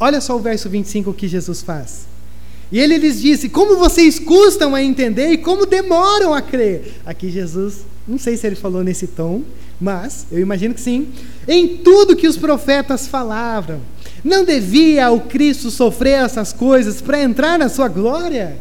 Olha 0.00 0.20
só 0.20 0.34
o 0.34 0.40
verso 0.40 0.68
25 0.68 1.14
que 1.14 1.28
Jesus 1.28 1.62
faz. 1.62 2.08
E 2.74 2.80
ele 2.80 2.98
lhes 2.98 3.22
disse: 3.22 3.48
Como 3.48 3.76
vocês 3.76 4.18
custam 4.18 4.74
a 4.74 4.82
entender 4.82 5.28
e 5.28 5.38
como 5.38 5.64
demoram 5.64 6.34
a 6.34 6.42
crer. 6.42 6.94
Aqui 7.06 7.30
Jesus 7.30 7.84
não 8.06 8.18
sei 8.18 8.36
se 8.36 8.44
ele 8.48 8.56
falou 8.56 8.82
nesse 8.82 9.06
tom, 9.06 9.42
mas 9.80 10.26
eu 10.32 10.40
imagino 10.40 10.74
que 10.74 10.80
sim. 10.80 11.06
Em 11.46 11.76
tudo 11.76 12.16
que 12.16 12.26
os 12.26 12.36
profetas 12.36 13.06
falavam, 13.06 13.80
não 14.24 14.44
devia 14.44 15.08
o 15.12 15.20
Cristo 15.20 15.70
sofrer 15.70 16.24
essas 16.24 16.52
coisas 16.52 17.00
para 17.00 17.22
entrar 17.22 17.56
na 17.60 17.68
sua 17.68 17.86
glória? 17.86 18.58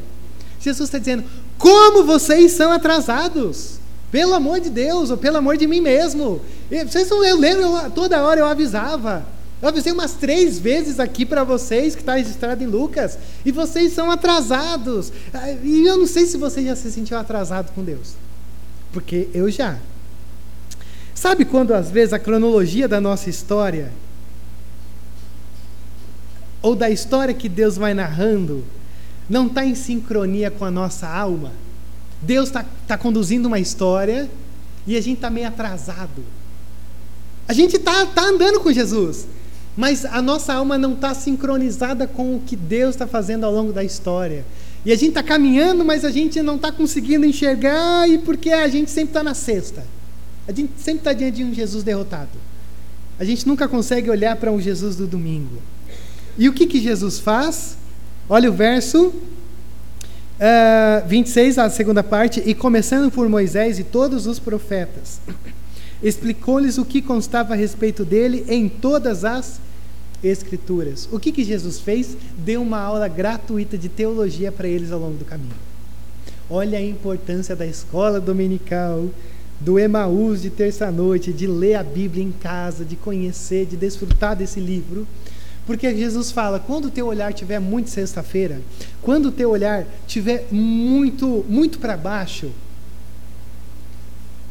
Jesus 0.62 0.88
está 0.88 1.00
dizendo: 1.00 1.24
como 1.58 2.04
vocês 2.04 2.52
são 2.52 2.72
atrasados? 2.72 3.80
Pelo 4.12 4.36
amor 4.36 4.60
de 4.60 4.70
Deus, 4.70 5.10
ou 5.10 5.18
pelo 5.18 5.38
amor 5.38 5.58
de 5.58 5.66
mim 5.66 5.82
mesmo. 5.82 6.40
Vocês 6.70 7.10
não, 7.10 7.26
eu 7.26 7.36
lembro, 7.36 7.64
eu, 7.64 7.90
toda 7.90 8.22
hora 8.22 8.40
eu 8.40 8.46
avisava. 8.46 9.26
Eu 9.64 9.70
avisei 9.70 9.92
umas 9.92 10.12
três 10.12 10.60
vezes 10.60 11.00
aqui 11.00 11.26
para 11.26 11.44
vocês, 11.44 11.96
que 11.96 12.02
está 12.02 12.14
registrado 12.14 12.64
em 12.64 12.68
Lucas, 12.68 13.18
e 13.44 13.52
vocês 13.52 13.94
são 13.94 14.12
atrasados. 14.12 15.12
Ah, 15.34 15.52
e 15.52 15.88
eu 15.88 15.98
não 15.98 16.06
sei 16.06 16.28
se 16.28 16.38
você 16.38 16.64
já 16.64 16.76
se 16.76 16.92
sentiu 16.92 17.18
atrasado 17.18 17.72
com 17.72 17.84
Deus 17.84 18.22
porque 18.94 19.28
eu 19.34 19.50
já. 19.50 19.78
Sabe 21.14 21.44
quando 21.44 21.74
às 21.74 21.90
vezes 21.90 22.14
a 22.14 22.20
cronologia 22.20 22.88
da 22.88 23.02
nossa 23.02 23.30
história, 23.30 23.92
ou 26.62 26.76
da 26.76 26.90
história 26.90 27.34
que 27.34 27.50
Deus 27.50 27.76
vai 27.76 27.94
narrando, 27.94 28.64
não 29.30 29.48
está 29.48 29.66
em 29.66 29.76
sincronia 29.76 30.50
com 30.50 30.64
a 30.64 30.72
nossa 30.72 31.08
alma? 31.08 31.52
Deus 32.22 32.50
está 32.50 32.64
tá 32.88 32.98
conduzindo 32.98 33.48
uma 33.48 33.60
história 33.60 34.30
e 34.88 34.96
a 34.96 35.02
gente 35.02 35.18
está 35.18 35.30
meio 35.30 35.48
atrasado. 35.48 36.24
A 37.48 37.52
gente 37.52 37.76
está 37.76 38.06
tá 38.06 38.24
andando 38.24 38.62
com 38.62 38.72
Jesus, 38.72 39.28
mas 39.76 40.06
a 40.06 40.22
nossa 40.22 40.54
alma 40.54 40.78
não 40.78 40.94
está 40.94 41.14
sincronizada 41.14 42.06
com 42.08 42.36
o 42.36 42.40
que 42.40 42.56
Deus 42.56 42.96
está 42.96 43.08
fazendo 43.08 43.46
ao 43.46 43.52
longo 43.52 43.74
da 43.74 43.84
história. 43.84 44.46
E 44.86 44.92
a 44.92 44.96
gente 44.96 45.10
está 45.10 45.24
caminhando, 45.24 45.84
mas 45.84 46.04
a 46.04 46.12
gente 46.12 46.42
não 46.42 46.56
está 46.56 46.72
conseguindo 46.72 47.26
enxergar, 47.26 48.08
e 48.08 48.18
porque 48.18 48.52
a 48.52 48.68
gente 48.68 48.92
sempre 48.92 49.12
está 49.12 49.24
na 49.24 49.34
sexta. 49.34 49.86
A 50.48 50.52
gente 50.52 50.74
sempre 50.78 51.00
está 51.00 51.14
diante 51.14 51.38
de 51.38 51.44
um 51.44 51.54
Jesus 51.54 51.84
derrotado. 51.84 52.30
A 53.18 53.24
gente 53.24 53.48
nunca 53.48 53.68
consegue 53.68 54.10
olhar 54.10 54.36
para 54.36 54.52
um 54.52 54.60
Jesus 54.60 54.96
do 54.96 55.08
domingo. 55.08 55.58
E 56.38 56.50
o 56.50 56.54
que, 56.54 56.68
que 56.68 56.82
Jesus 56.82 57.20
faz? 57.20 57.78
Olha 58.28 58.50
o 58.50 58.54
verso 58.54 59.08
uh, 59.08 59.14
eh, 60.40 61.04
26, 61.08 61.58
a 61.60 61.70
segunda 61.70 62.04
parte. 62.04 62.42
E 62.46 62.54
começando 62.54 63.12
por 63.12 63.30
Moisés 63.30 63.80
e 63.80 63.84
todos 63.84 64.28
os 64.28 64.40
profetas, 64.40 65.22
explicou-lhes 66.04 66.78
o 66.78 66.86
que 66.86 67.02
constava 67.02 67.54
a 67.54 67.58
respeito 67.58 68.04
dele 68.04 68.46
em 68.48 68.68
todas 68.68 69.24
as 69.24 69.60
Escrituras. 70.24 71.10
O 71.12 71.20
que, 71.20 71.34
que 71.34 71.44
Jesus 71.44 71.80
fez? 71.80 72.16
Deu 72.38 72.62
uma 72.62 72.80
aula 72.80 73.10
gratuita 73.10 73.78
de 73.78 73.90
teologia 73.90 74.54
para 74.54 74.70
eles 74.70 74.90
ao 74.90 75.00
longo 75.00 75.18
do 75.18 75.26
caminho. 75.26 75.52
Olha 76.50 76.78
a 76.78 76.82
importância 76.82 77.58
da 77.58 77.66
escola 77.66 78.22
dominical, 78.22 79.10
do 79.60 79.78
Emaús 79.78 80.42
de 80.42 80.50
terça-noite, 80.50 81.34
de 81.34 81.46
ler 81.46 81.76
a 81.76 81.84
Bíblia 81.84 82.24
em 82.24 82.32
casa, 82.32 82.86
de 82.86 82.96
conhecer, 82.96 83.66
de 83.66 83.76
desfrutar 83.76 84.34
desse 84.34 84.62
livro. 84.62 85.06
Porque 85.66 85.94
Jesus 85.94 86.32
fala: 86.32 86.58
quando 86.58 86.86
o 86.86 86.92
teu 86.92 87.08
olhar 87.08 87.34
tiver 87.34 87.60
muito 87.60 87.90
sexta-feira, 87.90 88.62
quando 89.02 89.26
o 89.26 89.32
teu 89.32 89.50
olhar 89.50 89.86
tiver 90.08 90.48
muito, 90.50 91.46
muito 91.50 91.80
para 91.80 91.98
baixo, 91.98 92.50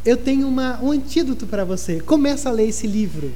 eu 0.04 0.16
tenho 0.16 0.48
uma, 0.48 0.82
um 0.82 0.90
antídoto 0.90 1.46
para 1.46 1.64
você. 1.64 2.00
Começa 2.00 2.48
a 2.48 2.52
ler 2.52 2.68
esse 2.68 2.86
livro 2.86 3.32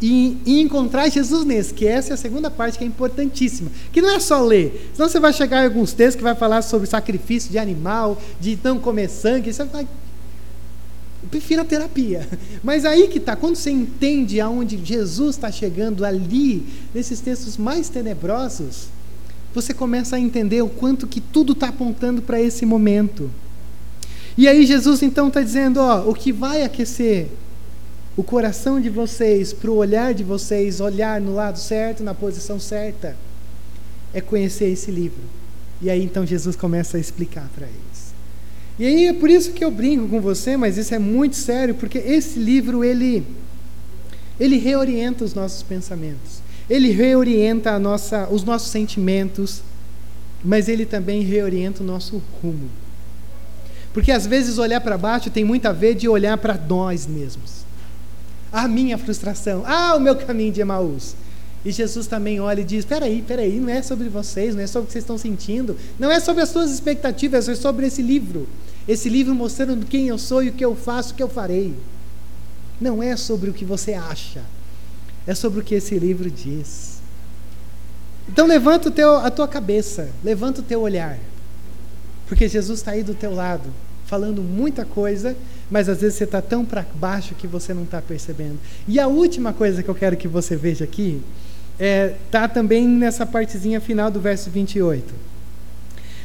e, 0.00 0.36
e, 0.44 0.60
encontrar 0.60 1.08
Jesus 1.08 1.44
nesse, 1.44 1.72
que 1.72 1.86
essa 1.86 2.12
é 2.12 2.14
a 2.14 2.18
segunda 2.18 2.50
parte 2.50 2.76
que 2.76 2.84
é 2.84 2.86
importantíssima. 2.86 3.70
Que 3.92 4.02
não 4.02 4.14
é 4.14 4.20
só 4.20 4.42
ler, 4.42 4.90
senão 4.94 5.08
você 5.08 5.18
vai 5.18 5.32
chegar 5.32 5.62
em 5.62 5.66
alguns 5.66 5.92
textos 5.92 6.16
que 6.16 6.22
vai 6.22 6.34
falar 6.34 6.62
sobre 6.62 6.86
sacrifício 6.86 7.50
de 7.50 7.58
animal, 7.58 8.20
de 8.38 8.58
não 8.62 8.78
comer 8.78 9.08
sangue, 9.08 9.52
você 9.52 9.64
vai. 9.64 9.88
Eu 11.22 11.28
prefiro 11.30 11.62
a 11.62 11.64
terapia. 11.64 12.28
Mas 12.62 12.84
aí 12.84 13.08
que 13.08 13.18
está, 13.18 13.34
quando 13.34 13.56
você 13.56 13.70
entende 13.70 14.38
aonde 14.40 14.78
Jesus 14.84 15.36
está 15.36 15.50
chegando 15.50 16.04
ali, 16.04 16.66
nesses 16.94 17.20
textos 17.20 17.56
mais 17.56 17.88
tenebrosos, 17.88 18.88
você 19.54 19.72
começa 19.72 20.16
a 20.16 20.20
entender 20.20 20.60
o 20.60 20.68
quanto 20.68 21.06
que 21.06 21.20
tudo 21.20 21.54
está 21.54 21.68
apontando 21.68 22.20
para 22.20 22.38
esse 22.38 22.66
momento. 22.66 23.30
E 24.36 24.46
aí 24.46 24.66
Jesus 24.66 25.02
então 25.02 25.28
está 25.28 25.40
dizendo, 25.40 25.80
ó, 25.80 26.08
o 26.08 26.14
que 26.14 26.32
vai 26.32 26.62
aquecer 26.62 27.28
o 28.16 28.24
coração 28.24 28.80
de 28.80 28.88
vocês, 28.88 29.52
para 29.52 29.70
o 29.70 29.76
olhar 29.76 30.14
de 30.14 30.24
vocês, 30.24 30.80
olhar 30.80 31.20
no 31.20 31.34
lado 31.34 31.58
certo, 31.58 32.02
na 32.02 32.14
posição 32.14 32.58
certa, 32.58 33.14
é 34.14 34.22
conhecer 34.22 34.70
esse 34.70 34.90
livro. 34.90 35.20
E 35.82 35.90
aí 35.90 36.02
então 36.02 36.24
Jesus 36.24 36.56
começa 36.56 36.96
a 36.96 37.00
explicar 37.00 37.46
para 37.54 37.66
eles. 37.66 38.14
E 38.78 38.86
aí 38.86 39.06
é 39.06 39.12
por 39.12 39.28
isso 39.28 39.52
que 39.52 39.62
eu 39.62 39.70
brinco 39.70 40.08
com 40.08 40.20
você, 40.20 40.56
mas 40.56 40.78
isso 40.78 40.94
é 40.94 40.98
muito 40.98 41.36
sério, 41.36 41.74
porque 41.74 41.98
esse 41.98 42.38
livro 42.38 42.82
ele 42.82 43.22
ele 44.40 44.56
reorienta 44.56 45.24
os 45.24 45.34
nossos 45.34 45.62
pensamentos. 45.62 46.40
Ele 46.68 46.90
reorienta 46.90 47.72
a 47.72 47.78
nossa, 47.78 48.28
os 48.30 48.42
nossos 48.44 48.70
sentimentos, 48.70 49.62
mas 50.44 50.68
ele 50.68 50.84
também 50.84 51.22
reorienta 51.22 51.82
o 51.82 51.86
nosso 51.86 52.22
rumo. 52.42 52.68
Porque 53.96 54.12
às 54.12 54.26
vezes 54.26 54.58
olhar 54.58 54.82
para 54.82 54.98
baixo 54.98 55.30
tem 55.30 55.42
muito 55.42 55.64
a 55.64 55.72
ver 55.72 55.94
de 55.94 56.06
olhar 56.06 56.36
para 56.36 56.54
nós 56.54 57.06
mesmos 57.06 57.64
a 58.52 58.68
minha 58.68 58.98
frustração, 58.98 59.62
ah, 59.64 59.96
o 59.96 60.00
meu 60.00 60.14
caminho 60.14 60.52
de 60.52 60.60
Emaús. 60.60 61.16
E 61.64 61.72
Jesus 61.72 62.06
também 62.06 62.38
olha 62.38 62.60
e 62.60 62.64
diz: 62.64 62.84
peraí, 62.84 63.24
peraí, 63.26 63.58
não 63.58 63.70
é 63.70 63.80
sobre 63.80 64.10
vocês, 64.10 64.54
não 64.54 64.62
é 64.62 64.66
sobre 64.66 64.84
o 64.84 64.86
que 64.88 64.92
vocês 64.92 65.02
estão 65.02 65.16
sentindo, 65.16 65.78
não 65.98 66.10
é 66.10 66.20
sobre 66.20 66.42
as 66.42 66.50
suas 66.50 66.70
expectativas, 66.70 67.48
é 67.48 67.54
sobre 67.54 67.86
esse 67.86 68.02
livro. 68.02 68.46
Esse 68.86 69.08
livro 69.08 69.34
mostrando 69.34 69.86
quem 69.86 70.08
eu 70.08 70.18
sou 70.18 70.42
e 70.42 70.50
o 70.50 70.52
que 70.52 70.64
eu 70.64 70.76
faço, 70.76 71.14
o 71.14 71.16
que 71.16 71.22
eu 71.22 71.28
farei. 71.30 71.74
Não 72.78 73.02
é 73.02 73.16
sobre 73.16 73.48
o 73.48 73.54
que 73.54 73.64
você 73.64 73.94
acha, 73.94 74.42
é 75.26 75.34
sobre 75.34 75.60
o 75.60 75.62
que 75.62 75.74
esse 75.74 75.98
livro 75.98 76.30
diz. 76.30 77.00
Então 78.28 78.46
levanta 78.46 78.90
teu, 78.90 79.16
a 79.16 79.30
tua 79.30 79.48
cabeça, 79.48 80.10
levanta 80.22 80.60
o 80.60 80.64
teu 80.64 80.82
olhar, 80.82 81.18
porque 82.26 82.46
Jesus 82.46 82.80
está 82.80 82.90
aí 82.90 83.02
do 83.02 83.14
teu 83.14 83.34
lado, 83.34 83.85
falando 84.06 84.42
muita 84.42 84.84
coisa 84.84 85.36
mas 85.70 85.88
às 85.88 86.00
vezes 86.00 86.16
você 86.16 86.24
está 86.24 86.40
tão 86.40 86.64
para 86.64 86.86
baixo 86.94 87.34
que 87.34 87.46
você 87.46 87.74
não 87.74 87.82
está 87.82 88.00
percebendo. 88.00 88.58
E 88.86 89.00
a 89.00 89.06
última 89.06 89.52
coisa 89.52 89.82
que 89.82 89.88
eu 89.88 89.94
quero 89.94 90.16
que 90.16 90.28
você 90.28 90.56
veja 90.56 90.84
aqui 90.84 91.20
está 91.74 91.84
é, 91.84 92.16
tá 92.30 92.48
também 92.48 92.86
nessa 92.86 93.26
partezinha 93.26 93.80
final 93.80 94.10
do 94.10 94.20
verso 94.20 94.48
28. 94.48 95.12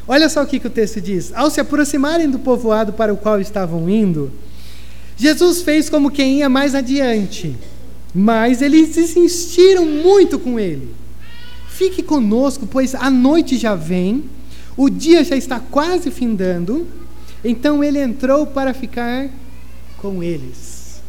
Olha 0.07 0.29
só 0.29 0.43
o 0.43 0.47
que, 0.47 0.59
que 0.59 0.67
o 0.67 0.71
texto 0.71 1.01
diz: 1.01 1.31
Ao 1.33 1.49
se 1.49 1.59
aproximarem 1.59 2.29
do 2.29 2.39
povoado 2.39 2.93
para 2.93 3.13
o 3.13 3.17
qual 3.17 3.41
estavam 3.41 3.89
indo, 3.89 4.31
Jesus 5.17 5.61
fez 5.63 5.89
como 5.89 6.11
quem 6.11 6.39
ia 6.39 6.49
mais 6.49 6.75
adiante, 6.75 7.55
mas 8.13 8.61
eles 8.61 8.95
insistiram 8.97 9.85
muito 9.85 10.37
com 10.37 10.59
ele. 10.59 10.93
Fique 11.67 12.03
conosco, 12.03 12.67
pois 12.67 12.93
a 12.93 13.09
noite 13.09 13.57
já 13.57 13.73
vem, 13.73 14.25
o 14.77 14.87
dia 14.89 15.23
já 15.23 15.35
está 15.35 15.59
quase 15.59 16.11
findando. 16.11 16.85
Então 17.43 17.83
ele 17.83 17.99
entrou 17.99 18.45
para 18.47 18.73
ficar 18.73 19.29
com 19.97 20.21
eles. 20.21 21.01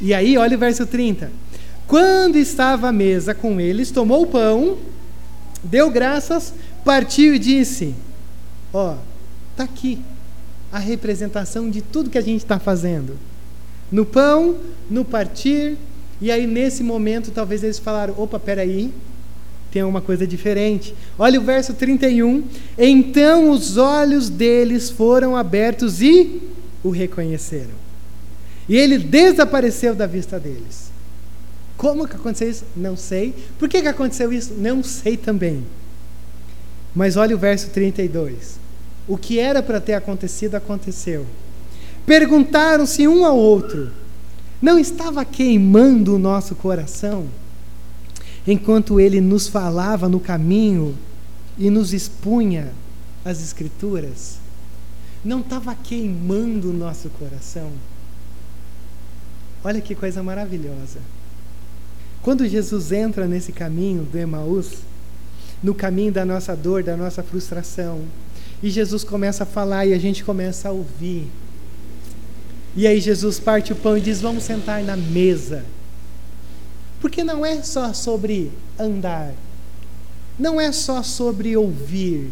E 0.00 0.14
aí, 0.14 0.38
olha 0.38 0.56
o 0.56 0.60
verso 0.60 0.86
30. 0.86 1.30
Quando 1.86 2.36
estava 2.36 2.88
à 2.88 2.92
mesa 2.92 3.34
com 3.34 3.60
eles, 3.60 3.90
tomou 3.90 4.22
o 4.22 4.26
pão, 4.26 4.78
deu 5.62 5.90
graças, 5.90 6.54
partiu 6.84 7.34
e 7.34 7.38
disse: 7.38 7.94
Ó, 8.72 8.96
está 9.52 9.64
aqui 9.64 9.98
a 10.72 10.78
representação 10.78 11.68
de 11.68 11.82
tudo 11.82 12.10
que 12.10 12.18
a 12.18 12.22
gente 12.22 12.38
está 12.38 12.58
fazendo. 12.58 13.18
No 13.90 14.06
pão, 14.06 14.56
no 14.88 15.04
partir, 15.04 15.76
e 16.20 16.30
aí 16.30 16.46
nesse 16.46 16.82
momento 16.82 17.30
talvez 17.30 17.62
eles 17.64 17.78
falaram: 17.78 18.14
opa, 18.16 18.38
peraí, 18.38 18.92
tem 19.70 19.82
uma 19.82 20.00
coisa 20.00 20.26
diferente. 20.26 20.94
Olha 21.18 21.40
o 21.40 21.44
verso 21.44 21.74
31. 21.74 22.44
Então 22.76 23.50
os 23.50 23.76
olhos 23.76 24.28
deles 24.28 24.90
foram 24.90 25.36
abertos 25.36 26.02
e 26.02 26.42
o 26.82 26.90
reconheceram. 26.90 27.80
E 28.68 28.76
ele 28.76 28.98
desapareceu 28.98 29.94
da 29.94 30.06
vista 30.06 30.38
deles. 30.38 30.90
Como 31.76 32.06
que 32.06 32.14
aconteceu 32.14 32.50
isso? 32.50 32.64
Não 32.76 32.96
sei. 32.96 33.34
Por 33.58 33.68
que, 33.68 33.80
que 33.80 33.88
aconteceu 33.88 34.32
isso? 34.32 34.54
Não 34.58 34.82
sei 34.82 35.16
também. 35.16 35.64
Mas 36.94 37.16
olha 37.16 37.34
o 37.34 37.38
verso 37.38 37.70
32. 37.70 38.58
O 39.08 39.16
que 39.16 39.38
era 39.38 39.62
para 39.62 39.80
ter 39.80 39.94
acontecido, 39.94 40.56
aconteceu. 40.56 41.26
Perguntaram-se 42.04 43.08
um 43.08 43.24
ao 43.24 43.36
outro: 43.36 43.90
Não 44.60 44.78
estava 44.78 45.24
queimando 45.24 46.14
o 46.14 46.18
nosso 46.18 46.54
coração? 46.54 47.26
Enquanto 48.46 48.98
ele 48.98 49.20
nos 49.20 49.48
falava 49.48 50.08
no 50.08 50.20
caminho 50.20 50.96
e 51.58 51.68
nos 51.70 51.92
expunha 51.92 52.72
as 53.24 53.42
Escrituras, 53.42 54.38
não 55.24 55.40
estava 55.40 55.74
queimando 55.74 56.70
o 56.70 56.72
nosso 56.72 57.10
coração? 57.10 57.70
Olha 59.62 59.80
que 59.80 59.94
coisa 59.94 60.22
maravilhosa. 60.22 61.00
Quando 62.22 62.48
Jesus 62.48 62.92
entra 62.92 63.26
nesse 63.26 63.52
caminho 63.52 64.04
do 64.04 64.16
Emaús, 64.16 64.78
no 65.62 65.74
caminho 65.74 66.12
da 66.12 66.24
nossa 66.24 66.56
dor, 66.56 66.82
da 66.82 66.96
nossa 66.96 67.22
frustração, 67.22 68.02
e 68.62 68.70
Jesus 68.70 69.04
começa 69.04 69.44
a 69.44 69.46
falar 69.46 69.86
e 69.86 69.94
a 69.94 69.98
gente 69.98 70.24
começa 70.24 70.68
a 70.68 70.72
ouvir. 70.72 71.26
E 72.76 72.86
aí 72.86 73.00
Jesus 73.00 73.40
parte 73.40 73.72
o 73.72 73.76
pão 73.76 73.96
e 73.96 74.00
diz: 74.00 74.20
Vamos 74.20 74.44
sentar 74.44 74.82
na 74.82 74.96
mesa. 74.96 75.64
Porque 77.00 77.24
não 77.24 77.44
é 77.44 77.62
só 77.62 77.92
sobre 77.92 78.52
andar, 78.78 79.32
não 80.38 80.60
é 80.60 80.70
só 80.70 81.02
sobre 81.02 81.56
ouvir, 81.56 82.30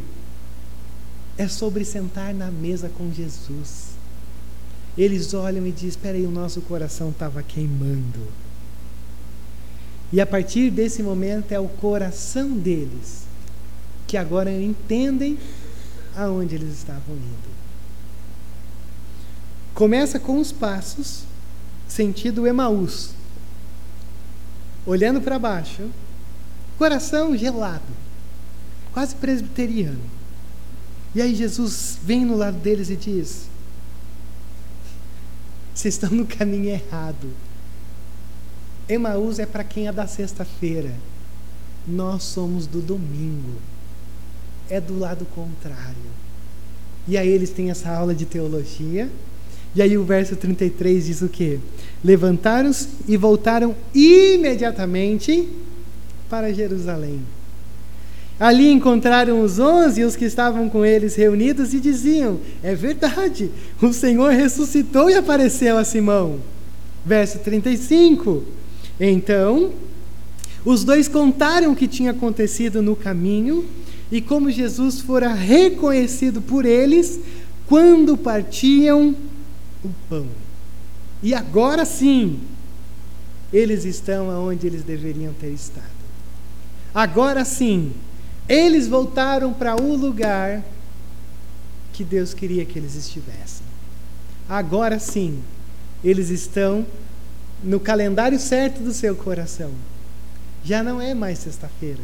é 1.37 1.49
sobre 1.49 1.85
sentar 1.85 2.35
na 2.35 2.51
mesa 2.51 2.91
com 2.91 3.13
Jesus. 3.13 3.89
Eles 4.97 5.33
olham 5.33 5.67
e 5.67 5.73
dizem: 5.73 5.89
Espera 5.89 6.19
aí, 6.19 6.27
o 6.27 6.31
nosso 6.31 6.61
coração 6.63 7.11
estava 7.11 7.43
queimando. 7.43 8.27
E 10.13 10.21
a 10.21 10.27
partir 10.27 10.71
desse 10.71 11.03
momento 11.03 11.53
é 11.53 11.61
o 11.61 11.69
coração 11.69 12.51
deles 12.51 13.27
que 14.07 14.17
agora 14.17 14.51
entendem 14.51 15.39
aonde 16.17 16.55
eles 16.55 16.73
estavam 16.75 17.15
indo. 17.15 17.49
Começa 19.75 20.19
com 20.19 20.41
os 20.41 20.51
passos 20.51 21.25
sentido 21.87 22.47
Emaús, 22.47 23.11
olhando 24.89 25.21
para 25.21 25.39
baixo, 25.39 25.91
coração 26.79 27.37
gelado, 27.37 27.85
quase 28.91 29.15
presbiteriano. 29.15 30.01
E 31.15 31.21
aí 31.21 31.35
Jesus 31.35 31.99
vem 32.03 32.25
no 32.25 32.35
lado 32.35 32.57
deles 32.59 32.89
e 32.89 32.97
diz: 32.97 33.49
Vocês 35.75 35.95
estão 35.95 36.11
no 36.11 36.27
caminho 36.27 36.71
errado. 36.71 37.31
Emaús 38.89 39.39
é 39.39 39.45
para 39.45 39.63
quem 39.63 39.89
é 39.89 39.93
da 39.93 40.07
sexta-feira. 40.07 40.95
Nós 41.87 42.23
somos 42.23 42.67
do 42.67 42.81
domingo. 42.81 43.61
É 44.71 44.81
do 44.81 44.99
lado 44.99 45.27
contrário. 45.27 46.19
E 47.07 47.19
aí 47.19 47.29
eles 47.29 47.51
têm 47.51 47.71
essa 47.71 47.91
aula 47.91 48.15
de 48.15 48.25
teologia. 48.25 49.11
E 49.75 49.83
aí 49.83 49.97
o 49.97 50.05
verso 50.05 50.37
33 50.37 51.07
diz 51.07 51.23
o 51.23 51.29
quê? 51.29 51.59
Levantaram-se 52.03 52.89
e 53.07 53.17
voltaram 53.17 53.75
imediatamente 53.95 55.49
para 56.29 56.53
Jerusalém. 56.53 57.21
Ali 58.41 58.71
encontraram 58.71 59.43
os 59.43 59.59
onze 59.59 60.01
e 60.01 60.05
os 60.05 60.15
que 60.15 60.25
estavam 60.25 60.69
com 60.69 60.85
eles 60.85 61.17
reunidos 61.17 61.75
e 61.75 61.81
diziam: 61.81 62.39
É 62.63 62.75
verdade, 62.75 63.51
o 63.83 63.93
Senhor 63.93 64.31
ressuscitou 64.33 65.11
e 65.11 65.15
apareceu 65.15 65.77
a 65.77 65.85
Simão. 65.85 66.39
Verso 67.05 67.41
35. 67.41 68.45
Então, 69.01 69.73
os 70.65 70.85
dois 70.85 71.09
contaram 71.09 71.73
o 71.73 71.77
que 71.77 71.89
tinha 71.89 72.13
acontecido 72.13 72.81
no 72.81 72.95
caminho 72.95 73.65
e 74.11 74.21
como 74.21 74.51
Jesus 74.51 75.01
fora 75.01 75.33
reconhecido 75.33 76.41
por 76.41 76.65
eles 76.65 77.19
quando 77.67 78.17
partiam 78.17 79.15
o 79.85 79.91
pão. 80.09 80.27
E 81.23 81.35
agora 81.35 81.85
sim, 81.85 82.41
eles 83.53 83.85
estão 83.85 84.31
aonde 84.31 84.67
eles 84.67 84.83
deveriam 84.83 85.33
ter 85.33 85.51
estado. 85.51 85.87
Agora 86.95 87.45
sim, 87.45 87.93
eles 88.49 88.89
voltaram 88.89 89.53
para 89.53 89.81
o 89.81 89.97
lugar 89.97 90.63
que 91.93 92.05
Deus 92.05 92.33
queria 92.33 92.65
que 92.65 92.79
eles 92.79 92.95
estivessem. 92.95 93.67
Agora 94.49 94.99
sim, 94.99 95.43
eles 96.03 96.31
estão 96.31 96.87
no 97.63 97.81
calendário 97.81 98.39
certo 98.39 98.83
do 98.83 98.93
seu 98.93 99.17
coração. 99.17 99.71
Já 100.65 100.83
não 100.83 101.01
é 101.01 101.15
mais 101.15 101.39
sexta-feira. 101.39 102.01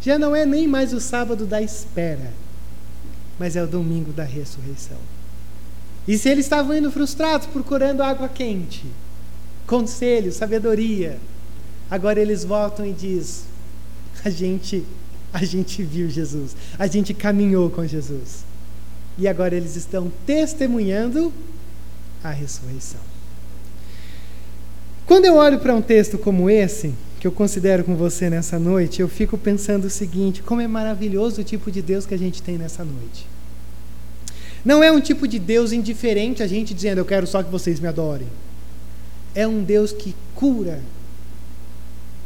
Já 0.00 0.18
não 0.18 0.34
é 0.34 0.46
nem 0.46 0.66
mais 0.66 0.92
o 0.92 1.00
sábado 1.00 1.44
da 1.46 1.60
espera. 1.60 2.32
Mas 3.38 3.56
é 3.56 3.62
o 3.62 3.66
domingo 3.66 4.12
da 4.12 4.24
ressurreição. 4.24 4.98
E 6.10 6.18
se 6.18 6.28
eles 6.28 6.44
estavam 6.44 6.76
indo 6.76 6.90
frustrados 6.90 7.46
procurando 7.46 8.02
água 8.02 8.28
quente, 8.28 8.84
conselho, 9.64 10.32
sabedoria, 10.32 11.20
agora 11.88 12.18
eles 12.18 12.42
voltam 12.42 12.84
e 12.84 12.92
diz: 12.92 13.44
a 14.24 14.28
gente 14.28 14.84
a 15.32 15.44
gente 15.44 15.84
viu 15.84 16.10
Jesus, 16.10 16.56
a 16.76 16.88
gente 16.88 17.14
caminhou 17.14 17.70
com 17.70 17.86
Jesus. 17.86 18.44
E 19.16 19.28
agora 19.28 19.54
eles 19.54 19.76
estão 19.76 20.10
testemunhando 20.26 21.32
a 22.24 22.32
ressurreição. 22.32 23.00
Quando 25.06 25.26
eu 25.26 25.36
olho 25.36 25.60
para 25.60 25.76
um 25.76 25.80
texto 25.80 26.18
como 26.18 26.50
esse, 26.50 26.92
que 27.20 27.26
eu 27.28 27.30
considero 27.30 27.84
com 27.84 27.94
você 27.94 28.28
nessa 28.28 28.58
noite, 28.58 29.00
eu 29.00 29.06
fico 29.06 29.38
pensando 29.38 29.84
o 29.84 29.90
seguinte: 29.90 30.42
como 30.42 30.60
é 30.60 30.66
maravilhoso 30.66 31.42
o 31.42 31.44
tipo 31.44 31.70
de 31.70 31.80
Deus 31.80 32.04
que 32.04 32.14
a 32.14 32.18
gente 32.18 32.42
tem 32.42 32.58
nessa 32.58 32.84
noite. 32.84 33.28
Não 34.64 34.82
é 34.82 34.92
um 34.92 35.00
tipo 35.00 35.26
de 35.26 35.38
Deus 35.38 35.72
indiferente 35.72 36.42
a 36.42 36.46
gente 36.46 36.74
dizendo 36.74 36.98
eu 36.98 37.04
quero 37.04 37.26
só 37.26 37.42
que 37.42 37.50
vocês 37.50 37.80
me 37.80 37.88
adorem. 37.88 38.28
É 39.34 39.46
um 39.46 39.62
Deus 39.62 39.92
que 39.92 40.14
cura 40.34 40.80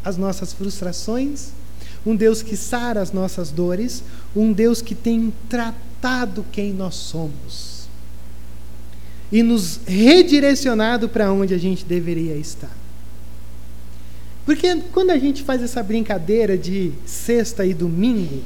as 0.04 0.16
nossas 0.16 0.52
frustrações, 0.52 1.48
um 2.04 2.14
Deus 2.14 2.42
que 2.42 2.56
sara 2.56 3.00
as 3.00 3.12
nossas 3.12 3.50
dores, 3.50 4.02
um 4.34 4.52
Deus 4.52 4.82
que 4.82 4.94
tem 4.94 5.32
tratado 5.48 6.44
quem 6.52 6.72
nós 6.72 6.94
somos 6.94 7.74
e 9.32 9.42
nos 9.42 9.80
redirecionado 9.86 11.08
para 11.08 11.32
onde 11.32 11.54
a 11.54 11.58
gente 11.58 11.84
deveria 11.84 12.36
estar. 12.36 12.70
Porque 14.44 14.76
quando 14.92 15.10
a 15.10 15.18
gente 15.18 15.42
faz 15.42 15.62
essa 15.62 15.82
brincadeira 15.82 16.58
de 16.58 16.92
sexta 17.06 17.64
e 17.64 17.72
domingo, 17.72 18.42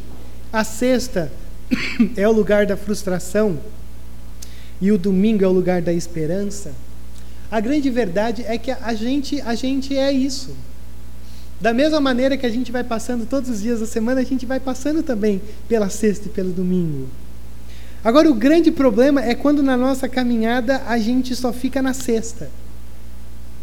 a 0.52 0.62
sexta 0.62 1.32
é 2.16 2.26
o 2.28 2.32
lugar 2.32 2.64
da 2.66 2.76
frustração 2.76 3.58
e 4.80 4.92
o 4.92 4.98
domingo 4.98 5.44
é 5.44 5.48
o 5.48 5.52
lugar 5.52 5.82
da 5.82 5.92
esperança. 5.92 6.72
A 7.50 7.60
grande 7.60 7.88
verdade 7.90 8.44
é 8.46 8.58
que 8.58 8.70
a 8.70 8.94
gente, 8.94 9.40
a 9.40 9.54
gente 9.54 9.96
é 9.96 10.12
isso. 10.12 10.54
Da 11.60 11.72
mesma 11.72 12.00
maneira 12.00 12.36
que 12.36 12.46
a 12.46 12.50
gente 12.50 12.70
vai 12.70 12.84
passando 12.84 13.26
todos 13.26 13.50
os 13.50 13.62
dias 13.62 13.80
da 13.80 13.86
semana, 13.86 14.20
a 14.20 14.24
gente 14.24 14.46
vai 14.46 14.60
passando 14.60 15.02
também 15.02 15.40
pela 15.68 15.88
sexta 15.88 16.28
e 16.28 16.30
pelo 16.30 16.50
domingo. 16.50 17.08
Agora, 18.04 18.30
o 18.30 18.34
grande 18.34 18.70
problema 18.70 19.20
é 19.24 19.34
quando 19.34 19.62
na 19.62 19.76
nossa 19.76 20.08
caminhada 20.08 20.82
a 20.86 20.98
gente 20.98 21.34
só 21.34 21.52
fica 21.52 21.82
na 21.82 21.92
sexta, 21.92 22.48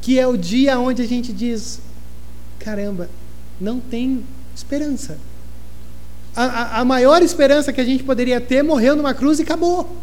que 0.01 0.19
é 0.19 0.27
o 0.27 0.35
dia 0.35 0.77
onde 0.77 1.01
a 1.01 1.07
gente 1.07 1.31
diz: 1.31 1.79
caramba, 2.59 3.09
não 3.61 3.79
tem 3.79 4.25
esperança. 4.53 5.17
A, 6.35 6.43
a, 6.43 6.79
a 6.81 6.85
maior 6.85 7.21
esperança 7.21 7.71
que 7.71 7.79
a 7.79 7.85
gente 7.85 8.03
poderia 8.03 8.41
ter 8.41 8.61
morreu 8.61 8.95
numa 8.95 9.13
cruz 9.13 9.39
e 9.39 9.43
acabou. 9.43 9.95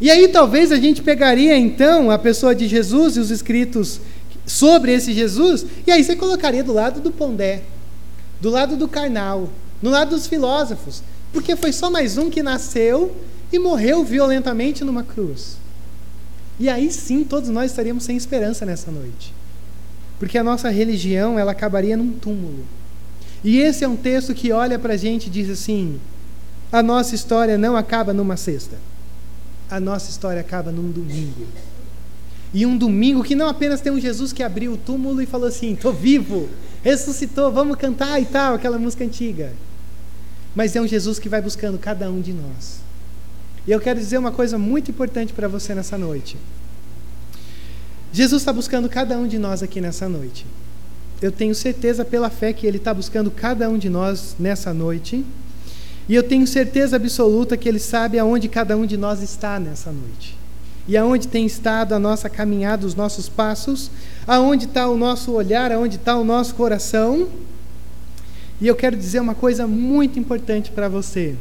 E 0.00 0.10
aí 0.10 0.28
talvez 0.28 0.70
a 0.70 0.76
gente 0.76 1.02
pegaria 1.02 1.56
então 1.56 2.10
a 2.10 2.18
pessoa 2.18 2.54
de 2.54 2.68
Jesus 2.68 3.16
e 3.16 3.20
os 3.20 3.30
escritos 3.30 4.00
sobre 4.46 4.92
esse 4.92 5.12
Jesus, 5.12 5.66
e 5.86 5.90
aí 5.90 6.02
você 6.02 6.16
colocaria 6.16 6.64
do 6.64 6.72
lado 6.72 7.00
do 7.00 7.10
Pondé, 7.10 7.62
do 8.40 8.48
lado 8.48 8.76
do 8.76 8.88
Karnal, 8.88 9.50
no 9.82 9.90
lado 9.90 10.10
dos 10.10 10.26
filósofos, 10.26 11.02
porque 11.32 11.54
foi 11.56 11.72
só 11.72 11.90
mais 11.90 12.16
um 12.16 12.30
que 12.30 12.42
nasceu 12.42 13.14
e 13.52 13.58
morreu 13.58 14.04
violentamente 14.04 14.84
numa 14.84 15.02
cruz. 15.02 15.58
E 16.60 16.68
aí 16.68 16.90
sim 16.90 17.24
todos 17.24 17.50
nós 17.50 17.70
estaríamos 17.70 18.04
sem 18.04 18.16
esperança 18.16 18.64
nessa 18.64 18.90
noite. 18.90 19.34
Porque 20.18 20.38
a 20.38 20.44
nossa 20.44 20.70
religião 20.70 21.38
ela 21.38 21.52
acabaria 21.52 21.96
num 21.96 22.12
túmulo. 22.12 22.64
E 23.44 23.58
esse 23.58 23.84
é 23.84 23.88
um 23.88 23.96
texto 23.96 24.34
que 24.34 24.50
olha 24.50 24.78
para 24.78 24.94
a 24.94 24.96
gente 24.96 25.26
e 25.26 25.30
diz 25.30 25.48
assim: 25.48 26.00
a 26.72 26.82
nossa 26.82 27.14
história 27.14 27.56
não 27.56 27.76
acaba 27.76 28.12
numa 28.12 28.36
sexta 28.36 28.76
a 29.70 29.78
nossa 29.78 30.10
história 30.10 30.40
acaba 30.40 30.70
num 30.70 30.90
domingo. 30.90 31.46
E 32.52 32.64
um 32.64 32.76
domingo 32.76 33.22
que 33.22 33.34
não 33.34 33.48
apenas 33.48 33.80
tem 33.80 33.92
um 33.92 34.00
Jesus 34.00 34.32
que 34.32 34.42
abriu 34.42 34.72
o 34.72 34.76
túmulo 34.76 35.20
e 35.20 35.26
falou 35.26 35.48
assim: 35.48 35.74
estou 35.74 35.92
vivo, 35.92 36.48
ressuscitou, 36.82 37.52
vamos 37.52 37.76
cantar 37.76 38.20
e 38.20 38.24
tal, 38.24 38.54
aquela 38.54 38.78
música 38.78 39.04
antiga. 39.04 39.52
Mas 40.54 40.74
é 40.74 40.80
um 40.80 40.86
Jesus 40.86 41.18
que 41.18 41.28
vai 41.28 41.42
buscando 41.42 41.78
cada 41.78 42.10
um 42.10 42.20
de 42.20 42.32
nós. 42.32 42.80
E 43.66 43.70
eu 43.70 43.80
quero 43.80 44.00
dizer 44.00 44.16
uma 44.16 44.32
coisa 44.32 44.56
muito 44.56 44.90
importante 44.90 45.32
para 45.32 45.46
você 45.46 45.74
nessa 45.74 45.98
noite. 45.98 46.38
Jesus 48.12 48.40
está 48.40 48.52
buscando 48.52 48.88
cada 48.88 49.16
um 49.18 49.28
de 49.28 49.38
nós 49.38 49.62
aqui 49.62 49.80
nessa 49.80 50.08
noite. 50.08 50.46
Eu 51.20 51.30
tenho 51.30 51.54
certeza 51.54 52.04
pela 52.04 52.30
fé 52.30 52.52
que 52.52 52.66
Ele 52.66 52.78
está 52.78 52.94
buscando 52.94 53.30
cada 53.30 53.68
um 53.68 53.76
de 53.76 53.90
nós 53.90 54.34
nessa 54.38 54.72
noite. 54.72 55.24
E 56.08 56.14
eu 56.14 56.22
tenho 56.22 56.46
certeza 56.46 56.96
absoluta 56.96 57.56
que 57.56 57.68
Ele 57.68 57.78
sabe 57.78 58.18
aonde 58.18 58.48
cada 58.48 58.76
um 58.76 58.86
de 58.86 58.96
nós 58.96 59.22
está 59.22 59.60
nessa 59.60 59.92
noite. 59.92 60.36
E 60.86 60.96
aonde 60.96 61.28
tem 61.28 61.44
estado 61.44 61.92
a 61.94 61.98
nossa 61.98 62.30
caminhada, 62.30 62.86
os 62.86 62.94
nossos 62.94 63.28
passos, 63.28 63.90
aonde 64.26 64.64
está 64.64 64.88
o 64.88 64.96
nosso 64.96 65.32
olhar, 65.32 65.70
aonde 65.70 65.96
está 65.96 66.16
o 66.16 66.24
nosso 66.24 66.54
coração. 66.54 67.28
E 68.58 68.66
eu 68.66 68.74
quero 68.74 68.96
dizer 68.96 69.20
uma 69.20 69.34
coisa 69.34 69.66
muito 69.66 70.18
importante 70.18 70.70
para 70.70 70.88
você. 70.88 71.36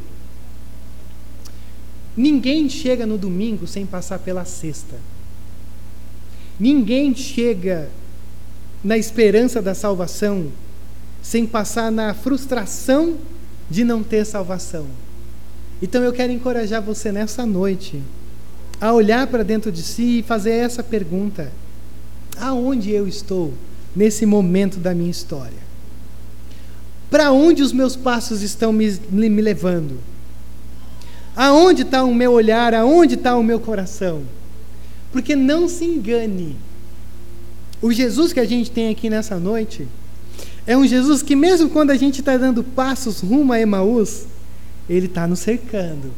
Ninguém 2.16 2.68
chega 2.68 3.06
no 3.06 3.18
domingo 3.18 3.66
sem 3.66 3.86
passar 3.86 4.20
pela 4.20 4.44
sexta. 4.44 4.98
Ninguém 6.60 7.16
chega 7.16 7.90
na 8.84 8.98
esperança 8.98 9.62
da 9.62 9.74
salvação 9.74 10.52
sem 11.22 11.46
passar 11.46 11.92
na 11.92 12.14
frustração 12.14 13.18
de 13.70 13.84
não 13.84 14.04
ter 14.04 14.26
salvação. 14.26 14.86
Então 15.82 16.04
eu 16.04 16.14
quero 16.14 16.32
encorajar 16.32 16.82
você 16.82 17.12
nessa 17.12 17.46
noite 17.46 18.02
a 18.80 18.94
olhar 18.94 19.28
para 19.28 19.44
dentro 19.44 19.72
de 19.72 19.84
si 19.84 20.20
e 20.20 20.24
fazer 20.24 20.52
essa 20.52 20.84
pergunta: 20.84 21.52
aonde 22.40 22.92
eu 22.92 23.08
estou 23.08 23.54
nesse 23.96 24.26
momento 24.26 24.78
da 24.80 24.94
minha 24.94 25.12
história? 25.12 25.68
Para 27.10 27.32
onde 27.32 27.64
os 27.64 27.72
meus 27.72 27.96
passos 27.96 28.42
estão 28.42 28.74
me, 28.74 29.00
me 29.10 29.42
levando? 29.42 30.00
Aonde 31.36 31.84
está 31.84 32.04
o 32.04 32.14
meu 32.14 32.32
olhar? 32.34 32.74
Aonde 32.74 33.16
está 33.16 33.38
o 33.38 33.44
meu 33.44 33.60
coração? 33.60 34.24
Porque 35.12 35.36
não 35.36 35.70
se 35.70 35.86
engane, 35.86 36.58
o 37.82 37.92
Jesus 37.92 38.34
que 38.34 38.40
a 38.40 38.46
gente 38.46 38.72
tem 38.72 38.90
aqui 38.90 39.10
nessa 39.10 39.38
noite 39.38 39.88
é 40.68 40.76
um 40.76 40.86
Jesus 40.86 41.24
que, 41.24 41.34
mesmo 41.34 41.70
quando 41.70 41.92
a 41.92 41.96
gente 41.96 42.20
está 42.20 42.36
dando 42.36 42.62
passos 42.62 43.22
rumo 43.22 43.54
a 43.54 43.60
Emaús, 43.60 44.26
ele 44.90 45.06
está 45.06 45.26
nos 45.26 45.40
cercando. 45.40 46.12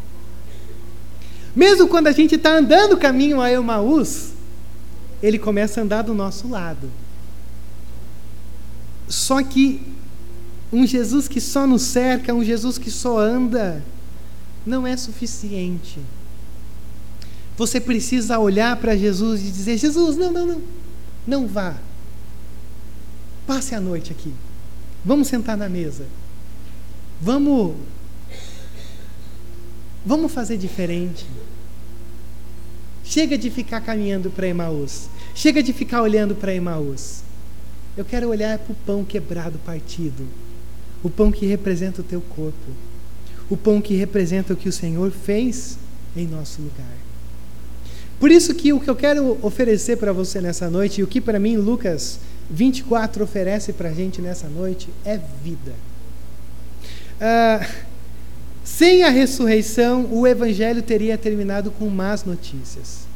Mesmo 1.55 1.87
quando 1.87 2.07
a 2.07 2.11
gente 2.11 2.33
está 2.33 2.57
andando 2.57 2.97
caminho 2.97 3.39
a 3.39 3.51
Emaús, 3.51 4.31
ele 5.21 5.37
começa 5.37 5.79
a 5.79 5.83
andar 5.83 6.01
do 6.01 6.15
nosso 6.15 6.47
lado. 6.47 6.89
Só 9.07 9.43
que 9.43 9.81
um 10.73 10.85
Jesus 10.85 11.27
que 11.27 11.39
só 11.39 11.67
nos 11.67 11.83
cerca, 11.83 12.33
um 12.33 12.43
Jesus 12.43 12.79
que 12.79 12.89
só 12.89 13.19
anda, 13.19 13.83
não 14.65 14.85
é 14.85 14.97
suficiente. 14.97 15.99
Você 17.55 17.79
precisa 17.79 18.39
olhar 18.39 18.75
para 18.77 18.95
Jesus 18.95 19.41
e 19.41 19.51
dizer: 19.51 19.77
Jesus, 19.77 20.17
não, 20.17 20.31
não, 20.31 20.45
não, 20.47 20.61
não 21.27 21.47
vá. 21.47 21.75
Passe 23.49 23.73
a 23.73 23.81
noite 23.81 24.11
aqui. 24.11 24.31
Vamos 25.03 25.27
sentar 25.27 25.57
na 25.57 25.67
mesa. 25.67 26.05
Vamos. 27.19 27.77
Vamos 30.05 30.31
fazer 30.31 30.55
diferente. 30.55 31.25
Chega 33.03 33.39
de 33.39 33.49
ficar 33.49 33.81
caminhando 33.81 34.29
para 34.29 34.45
Emaús. 34.45 35.09
Chega 35.33 35.63
de 35.63 35.73
ficar 35.73 36.03
olhando 36.03 36.35
para 36.35 36.53
Emaús. 36.53 37.23
Eu 37.97 38.05
quero 38.05 38.29
olhar 38.29 38.59
para 38.59 38.71
o 38.71 38.75
pão 38.85 39.03
quebrado, 39.03 39.57
partido. 39.65 40.27
O 41.01 41.09
pão 41.09 41.31
que 41.31 41.47
representa 41.47 42.01
o 42.01 42.03
teu 42.03 42.21
corpo. 42.21 42.71
O 43.49 43.57
pão 43.57 43.81
que 43.81 43.95
representa 43.95 44.53
o 44.53 44.55
que 44.55 44.69
o 44.69 44.71
Senhor 44.71 45.09
fez 45.09 45.79
em 46.15 46.27
nosso 46.27 46.61
lugar. 46.61 46.97
Por 48.19 48.29
isso 48.29 48.53
que 48.53 48.71
o 48.71 48.79
que 48.79 48.91
eu 48.91 48.95
quero 48.95 49.39
oferecer 49.41 49.97
para 49.97 50.13
você 50.13 50.39
nessa 50.39 50.69
noite, 50.69 51.01
e 51.01 51.03
o 51.03 51.07
que 51.07 51.19
para 51.19 51.39
mim 51.39 51.57
Lucas 51.57 52.19
24 52.49 53.23
oferece 53.23 53.73
para 53.73 53.89
a 53.89 53.93
gente 53.93 54.21
nessa 54.21 54.47
noite, 54.47 54.89
é 55.05 55.19
vida. 55.43 55.73
Ah, 57.21 57.65
sem 58.63 59.03
a 59.03 59.09
ressurreição, 59.09 60.07
o 60.11 60.25
Evangelho 60.25 60.81
teria 60.81 61.17
terminado 61.17 61.71
com 61.71 61.89
más 61.89 62.23
notícias. 62.23 63.07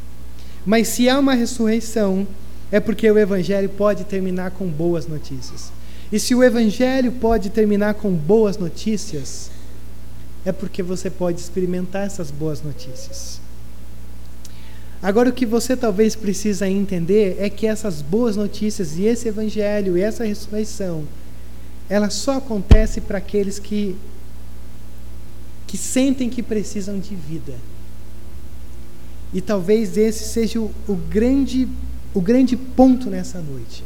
Mas 0.65 0.87
se 0.87 1.09
há 1.09 1.19
uma 1.19 1.33
ressurreição, 1.33 2.27
é 2.71 2.79
porque 2.79 3.09
o 3.09 3.17
Evangelho 3.17 3.69
pode 3.69 4.03
terminar 4.03 4.51
com 4.51 4.67
boas 4.67 5.07
notícias. 5.07 5.71
E 6.11 6.19
se 6.19 6.35
o 6.35 6.43
Evangelho 6.43 7.11
pode 7.13 7.49
terminar 7.49 7.95
com 7.95 8.11
boas 8.11 8.57
notícias, 8.57 9.51
é 10.45 10.51
porque 10.51 10.83
você 10.83 11.09
pode 11.09 11.39
experimentar 11.39 12.05
essas 12.05 12.29
boas 12.29 12.61
notícias. 12.61 13.39
Agora, 15.03 15.29
o 15.29 15.33
que 15.33 15.45
você 15.45 15.75
talvez 15.75 16.15
precisa 16.15 16.67
entender 16.67 17.35
é 17.37 17.49
que 17.49 17.67
essas 17.67 18.01
boas 18.01 18.37
notícias 18.37 18.97
e 18.97 19.03
esse 19.03 19.27
Evangelho 19.27 19.97
e 19.97 20.01
essa 20.01 20.23
ressurreição, 20.23 21.03
ela 21.89 22.09
só 22.09 22.37
acontece 22.37 23.01
para 23.01 23.17
aqueles 23.17 23.59
que, 23.59 23.97
que 25.67 25.77
sentem 25.77 26.29
que 26.29 26.41
precisam 26.41 26.97
de 26.97 27.15
vida. 27.15 27.53
E 29.33 29.41
talvez 29.41 29.97
esse 29.97 30.23
seja 30.23 30.61
o, 30.61 30.71
o 30.87 30.95
grande 30.95 31.67
o 32.13 32.21
grande 32.21 32.55
ponto 32.55 33.09
nessa 33.09 33.39
noite. 33.39 33.83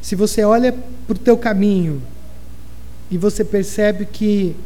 Se 0.00 0.14
você 0.14 0.42
olha 0.42 0.72
para 0.72 1.14
o 1.14 1.18
teu 1.18 1.36
caminho 1.36 2.02
e 3.10 3.18
você 3.18 3.44
percebe 3.44 4.06
que 4.06 4.56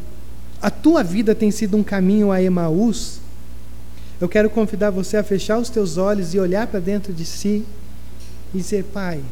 a 0.63 0.71
tua 0.71 1.03
vida 1.03 1.35
tem 1.35 1.51
sido 1.51 1.77
um 1.77 1.83
caminho 1.83 2.31
a 2.31 2.41
Emaús, 2.41 3.21
eu 4.21 4.29
quero 4.29 4.51
convidar 4.51 4.91
você 4.91 5.17
a 5.17 5.25
fechar 5.25 5.59
os 5.59 5.71
teus 5.71 5.97
olhos 5.97 6.35
e 6.35 6.39
olhar 6.39 6.67
para 6.67 6.79
dentro 6.79 7.13
de 7.13 7.25
si 7.25 7.65
e 8.55 8.59
dizer: 8.59 8.85
Pai, 8.85 9.23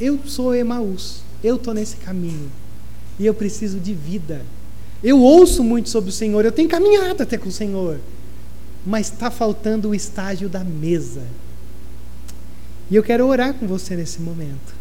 eu 0.00 0.18
sou 0.24 0.54
Emaús, 0.54 1.22
eu 1.42 1.56
estou 1.56 1.74
nesse 1.74 1.96
caminho 1.96 2.50
e 3.18 3.26
eu 3.26 3.34
preciso 3.34 3.78
de 3.78 3.92
vida. 3.92 4.42
Eu 5.02 5.20
ouço 5.20 5.62
muito 5.62 5.90
sobre 5.90 6.08
o 6.08 6.12
Senhor, 6.12 6.44
eu 6.44 6.52
tenho 6.52 6.68
caminhado 6.68 7.22
até 7.22 7.36
com 7.36 7.50
o 7.50 7.52
Senhor, 7.52 8.00
mas 8.86 9.12
está 9.12 9.30
faltando 9.30 9.90
o 9.90 9.94
estágio 9.94 10.48
da 10.48 10.64
mesa. 10.64 11.22
E 12.90 12.96
eu 12.96 13.02
quero 13.02 13.26
orar 13.26 13.52
com 13.54 13.66
você 13.66 13.94
nesse 13.94 14.20
momento. 14.20 14.74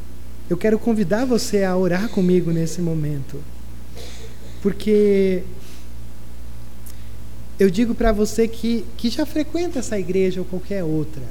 Eu 0.50 0.58
quero 0.58 0.78
convidar 0.80 1.26
você 1.26 1.64
a 1.64 1.76
orar 1.76 2.10
comigo 2.10 2.52
nesse 2.52 2.82
momento. 2.82 3.42
Porque 4.62 5.44
eu 7.60 7.70
digo 7.70 7.94
para 7.94 8.12
você 8.12 8.48
que, 8.48 8.86
que 8.98 9.10
já 9.10 9.26
frequenta 9.26 9.80
essa 9.80 10.00
igreja 10.00 10.40
ou 10.40 10.46
qualquer 10.46 10.84
outra. 10.84 11.24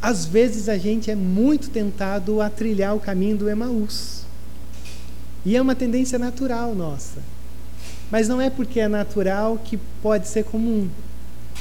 Às 0.00 0.24
vezes 0.24 0.68
a 0.68 0.78
gente 0.78 1.10
é 1.10 1.14
muito 1.14 1.68
tentado 1.68 2.40
a 2.40 2.48
trilhar 2.48 2.94
o 2.96 3.00
caminho 3.00 3.36
do 3.36 3.48
Emaús. 3.48 4.24
E 5.44 5.56
é 5.56 5.60
uma 5.60 5.74
tendência 5.74 6.18
natural 6.18 6.74
nossa. 6.74 7.20
Mas 8.10 8.28
não 8.28 8.40
é 8.40 8.48
porque 8.48 8.80
é 8.80 8.88
natural 8.88 9.58
que 9.62 9.78
pode 10.02 10.28
ser 10.28 10.44
comum. 10.44 10.88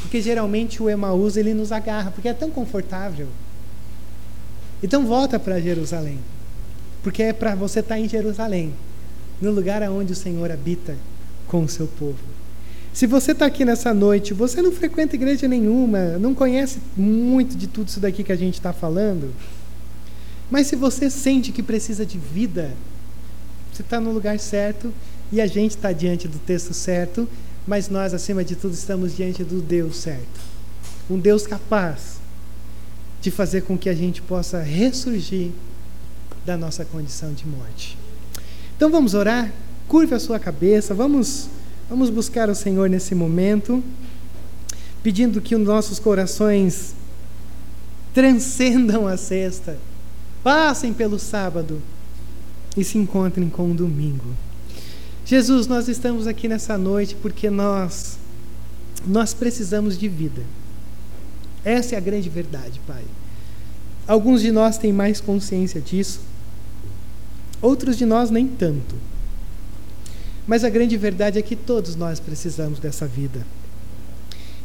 Porque 0.02 0.22
geralmente 0.22 0.82
o 0.82 0.90
Emaús 0.90 1.38
ele 1.38 1.54
nos 1.54 1.72
agarra, 1.72 2.12
porque 2.12 2.30
é 2.30 2.34
tão 2.34 2.50
confortável. 2.50 3.28
Então 4.82 5.06
volta 5.06 5.38
para 5.40 5.60
Jerusalém. 5.60 6.20
Porque 7.04 7.24
é 7.24 7.34
para 7.34 7.56
você 7.56 7.80
estar 7.80 7.96
tá 7.96 8.00
em 8.00 8.08
Jerusalém, 8.08 8.74
no 9.42 9.52
lugar 9.52 9.84
aonde 9.84 10.14
o 10.14 10.16
Senhor 10.16 10.52
habita 10.52 10.96
com 11.48 11.64
o 11.64 11.70
seu 11.70 11.88
povo. 11.88 12.39
Se 12.94 13.06
você 13.06 13.32
está 13.32 13.46
aqui 13.46 13.64
nessa 13.64 13.94
noite, 13.94 14.34
você 14.34 14.62
não 14.62 14.72
frequenta 14.72 15.16
igreja 15.16 15.48
nenhuma, 15.48 16.18
não 16.18 16.34
conhece 16.34 16.80
muito 16.98 17.56
de 17.56 17.68
tudo 17.68 17.88
isso 17.88 18.00
daqui 18.00 18.24
que 18.24 18.32
a 18.32 18.36
gente 18.36 18.56
está 18.56 18.74
falando, 18.74 19.34
mas 20.50 20.68
se 20.68 20.76
você 20.76 21.10
sente 21.10 21.52
que 21.52 21.62
precisa 21.62 22.06
de 22.06 22.18
vida, 22.18 22.74
você 23.72 23.84
está 23.84 24.00
no 24.00 24.12
lugar 24.12 24.40
certo 24.40 24.92
e 25.32 25.40
a 25.40 25.46
gente 25.46 25.72
está 25.72 25.92
diante 25.92 26.28
do 26.28 26.40
texto 26.40 26.74
certo, 26.74 27.30
mas 27.68 27.88
nós, 27.88 28.14
acima 28.14 28.44
de 28.44 28.56
tudo, 28.56 28.74
estamos 28.74 29.16
diante 29.16 29.44
do 29.44 29.62
Deus 29.62 29.98
certo. 29.98 30.40
Um 31.10 31.20
Deus 31.20 31.46
capaz 31.46 32.20
de 33.22 33.30
fazer 33.30 33.62
com 33.62 33.78
que 33.78 33.90
a 33.90 33.94
gente 33.94 34.22
possa 34.22 34.62
ressurgir 34.62 35.52
da 36.46 36.58
nossa 36.58 36.84
condição 36.84 37.32
de 37.34 37.46
morte. 37.46 37.98
Então 38.76 38.90
vamos 38.90 39.14
orar? 39.14 39.52
Curve 39.88 40.16
a 40.16 40.20
sua 40.20 40.40
cabeça, 40.40 40.94
vamos, 40.94 41.48
vamos 41.90 42.10
buscar 42.10 42.50
o 42.50 42.56
Senhor 42.56 42.90
nesse 42.90 43.16
momento, 43.16 43.84
pedindo 45.02 45.42
que 45.42 45.56
os 45.56 45.66
nossos 45.66 45.98
corações 45.98 46.94
transcendam 48.14 49.08
a 49.08 49.18
sexta, 49.18 49.78
passem 50.44 50.94
pelo 50.94 51.18
sábado 51.18 51.82
e 52.78 52.84
se 52.84 52.98
encontrem 52.98 53.50
com 53.50 53.72
o 53.72 53.74
domingo. 53.74 54.26
Jesus, 55.26 55.68
nós 55.68 55.88
estamos 55.88 56.28
aqui 56.28 56.48
nessa 56.48 56.78
noite 56.78 57.16
porque 57.16 57.50
nós 57.50 58.18
nós 59.06 59.34
precisamos 59.34 59.98
de 59.98 60.08
vida. 60.08 60.44
Essa 61.64 61.96
é 61.96 61.98
a 61.98 62.02
grande 62.02 62.30
verdade, 62.30 62.82
Pai. 62.86 63.04
Alguns 64.08 64.42
de 64.42 64.52
nós 64.52 64.78
têm 64.78 64.92
mais 64.92 65.22
consciência 65.22 65.80
disso, 65.80 66.20
outros 67.62 67.98
de 67.98 68.06
nós 68.06 68.30
nem 68.30 68.48
tanto. 68.48 68.96
Mas 70.50 70.64
a 70.64 70.70
grande 70.70 70.98
verdade 70.98 71.38
é 71.38 71.44
que 71.44 71.56
todos 71.56 71.96
nós 71.96 72.20
precisamos 72.20 72.80
dessa 72.80 73.06
vida. 73.06 73.46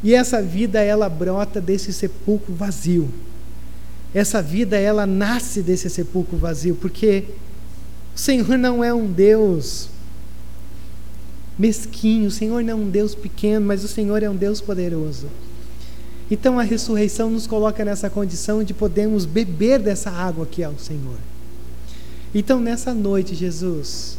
E 0.03 0.15
essa 0.15 0.41
vida 0.41 0.81
ela 0.81 1.07
brota 1.07 1.61
desse 1.61 1.93
sepulcro 1.93 2.55
vazio. 2.55 3.07
Essa 4.11 4.41
vida 4.41 4.79
ela 4.79 5.05
nasce 5.05 5.61
desse 5.61 5.87
sepulcro 5.87 6.39
vazio, 6.39 6.73
porque 6.73 7.25
o 8.15 8.19
Senhor 8.19 8.57
não 8.57 8.83
é 8.83 8.91
um 8.91 9.05
Deus 9.05 9.89
mesquinho. 11.55 12.29
O 12.29 12.31
Senhor 12.31 12.63
não 12.63 12.71
é 12.71 12.75
um 12.75 12.89
Deus 12.89 13.13
pequeno, 13.13 13.67
mas 13.67 13.83
o 13.83 13.87
Senhor 13.87 14.23
é 14.23 14.29
um 14.29 14.35
Deus 14.35 14.59
poderoso. 14.59 15.27
Então 16.31 16.59
a 16.59 16.63
ressurreição 16.63 17.29
nos 17.29 17.45
coloca 17.45 17.85
nessa 17.85 18.09
condição 18.09 18.63
de 18.63 18.73
podermos 18.73 19.23
beber 19.23 19.77
dessa 19.77 20.09
água 20.09 20.47
que 20.47 20.63
é 20.63 20.67
o 20.67 20.79
Senhor. 20.79 21.19
Então 22.33 22.59
nessa 22.59 22.91
noite, 22.91 23.35
Jesus, 23.35 24.17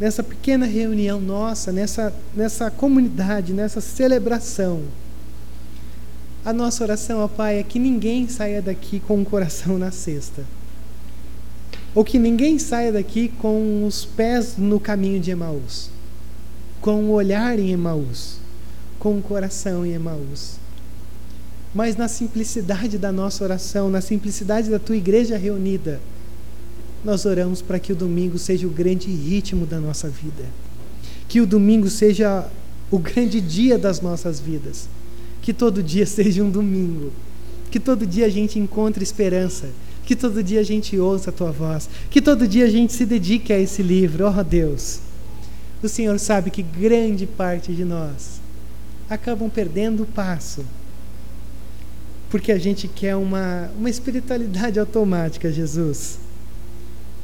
nessa 0.00 0.22
pequena 0.22 0.66
reunião 0.66 1.20
nossa, 1.20 1.70
nessa, 1.70 2.12
nessa 2.34 2.70
comunidade, 2.70 3.52
nessa 3.52 3.80
celebração, 3.80 4.82
a 6.44 6.52
nossa 6.52 6.82
oração, 6.82 7.20
ó 7.20 7.28
Pai, 7.28 7.58
é 7.58 7.62
que 7.62 7.78
ninguém 7.78 8.26
saia 8.26 8.60
daqui 8.60 8.98
com 8.98 9.20
o 9.20 9.24
coração 9.24 9.78
na 9.78 9.90
cesta. 9.92 10.42
Ou 11.94 12.02
que 12.02 12.18
ninguém 12.18 12.58
saia 12.58 12.90
daqui 12.90 13.28
com 13.28 13.84
os 13.86 14.04
pés 14.04 14.56
no 14.56 14.80
caminho 14.80 15.20
de 15.20 15.30
Emaús 15.30 15.90
com 16.80 17.04
o 17.04 17.10
olhar 17.10 17.58
em 17.58 17.72
Emaús, 17.72 18.38
com 18.98 19.18
o 19.18 19.22
coração 19.22 19.84
em 19.84 19.92
Emaús. 19.92 20.58
Mas 21.74 21.96
na 21.96 22.08
simplicidade 22.08 22.98
da 22.98 23.12
nossa 23.12 23.44
oração, 23.44 23.90
na 23.90 24.00
simplicidade 24.00 24.70
da 24.70 24.78
tua 24.78 24.96
igreja 24.96 25.36
reunida, 25.36 26.00
nós 27.04 27.24
oramos 27.24 27.62
para 27.62 27.78
que 27.78 27.92
o 27.92 27.96
domingo 27.96 28.38
seja 28.38 28.66
o 28.66 28.70
grande 28.70 29.08
ritmo 29.10 29.66
da 29.66 29.78
nossa 29.78 30.08
vida. 30.08 30.44
Que 31.28 31.40
o 31.40 31.46
domingo 31.46 31.88
seja 31.88 32.46
o 32.90 32.98
grande 32.98 33.40
dia 33.40 33.78
das 33.78 34.00
nossas 34.00 34.40
vidas. 34.40 34.88
Que 35.42 35.52
todo 35.52 35.82
dia 35.82 36.06
seja 36.06 36.42
um 36.42 36.50
domingo. 36.50 37.12
Que 37.70 37.80
todo 37.80 38.06
dia 38.06 38.26
a 38.26 38.30
gente 38.30 38.58
encontre 38.58 39.02
esperança. 39.02 39.68
Que 40.04 40.16
todo 40.16 40.42
dia 40.42 40.60
a 40.60 40.64
gente 40.64 40.98
ouça 40.98 41.30
a 41.30 41.32
tua 41.32 41.50
voz. 41.50 41.88
Que 42.10 42.20
todo 42.20 42.48
dia 42.48 42.64
a 42.64 42.70
gente 42.70 42.92
se 42.92 43.06
dedique 43.06 43.52
a 43.52 43.58
esse 43.58 43.82
livro. 43.82 44.26
Oh 44.26 44.44
Deus 44.44 45.00
o 45.82 45.88
Senhor 45.88 46.18
sabe 46.18 46.50
que 46.50 46.62
grande 46.62 47.26
parte 47.26 47.72
de 47.72 47.84
nós 47.84 48.40
acabam 49.08 49.48
perdendo 49.48 50.02
o 50.02 50.06
passo 50.06 50.64
porque 52.28 52.52
a 52.52 52.58
gente 52.58 52.86
quer 52.86 53.16
uma, 53.16 53.70
uma 53.76 53.90
espiritualidade 53.90 54.78
automática, 54.78 55.50
Jesus. 55.50 56.18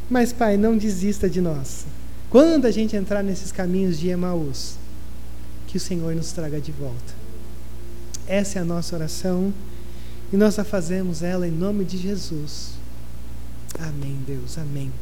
Mas, 0.08 0.32
Pai, 0.32 0.56
não 0.56 0.76
desista 0.76 1.28
de 1.28 1.40
nós. 1.40 1.84
Quando 2.30 2.66
a 2.66 2.70
gente 2.70 2.96
entrar 2.96 3.22
nesses 3.22 3.50
caminhos 3.50 3.98
de 3.98 4.08
Emaús, 4.08 4.76
que 5.66 5.76
o 5.76 5.80
Senhor 5.80 6.14
nos 6.14 6.32
traga 6.32 6.60
de 6.60 6.72
volta. 6.72 7.14
Essa 8.26 8.58
é 8.58 8.62
a 8.62 8.64
nossa 8.64 8.96
oração 8.96 9.52
e 10.32 10.36
nós 10.36 10.58
a 10.58 10.64
fazemos 10.64 11.22
ela 11.22 11.46
em 11.46 11.52
nome 11.52 11.84
de 11.84 11.96
Jesus. 11.98 12.72
Amém, 13.78 14.18
Deus, 14.26 14.58
amém. 14.58 14.92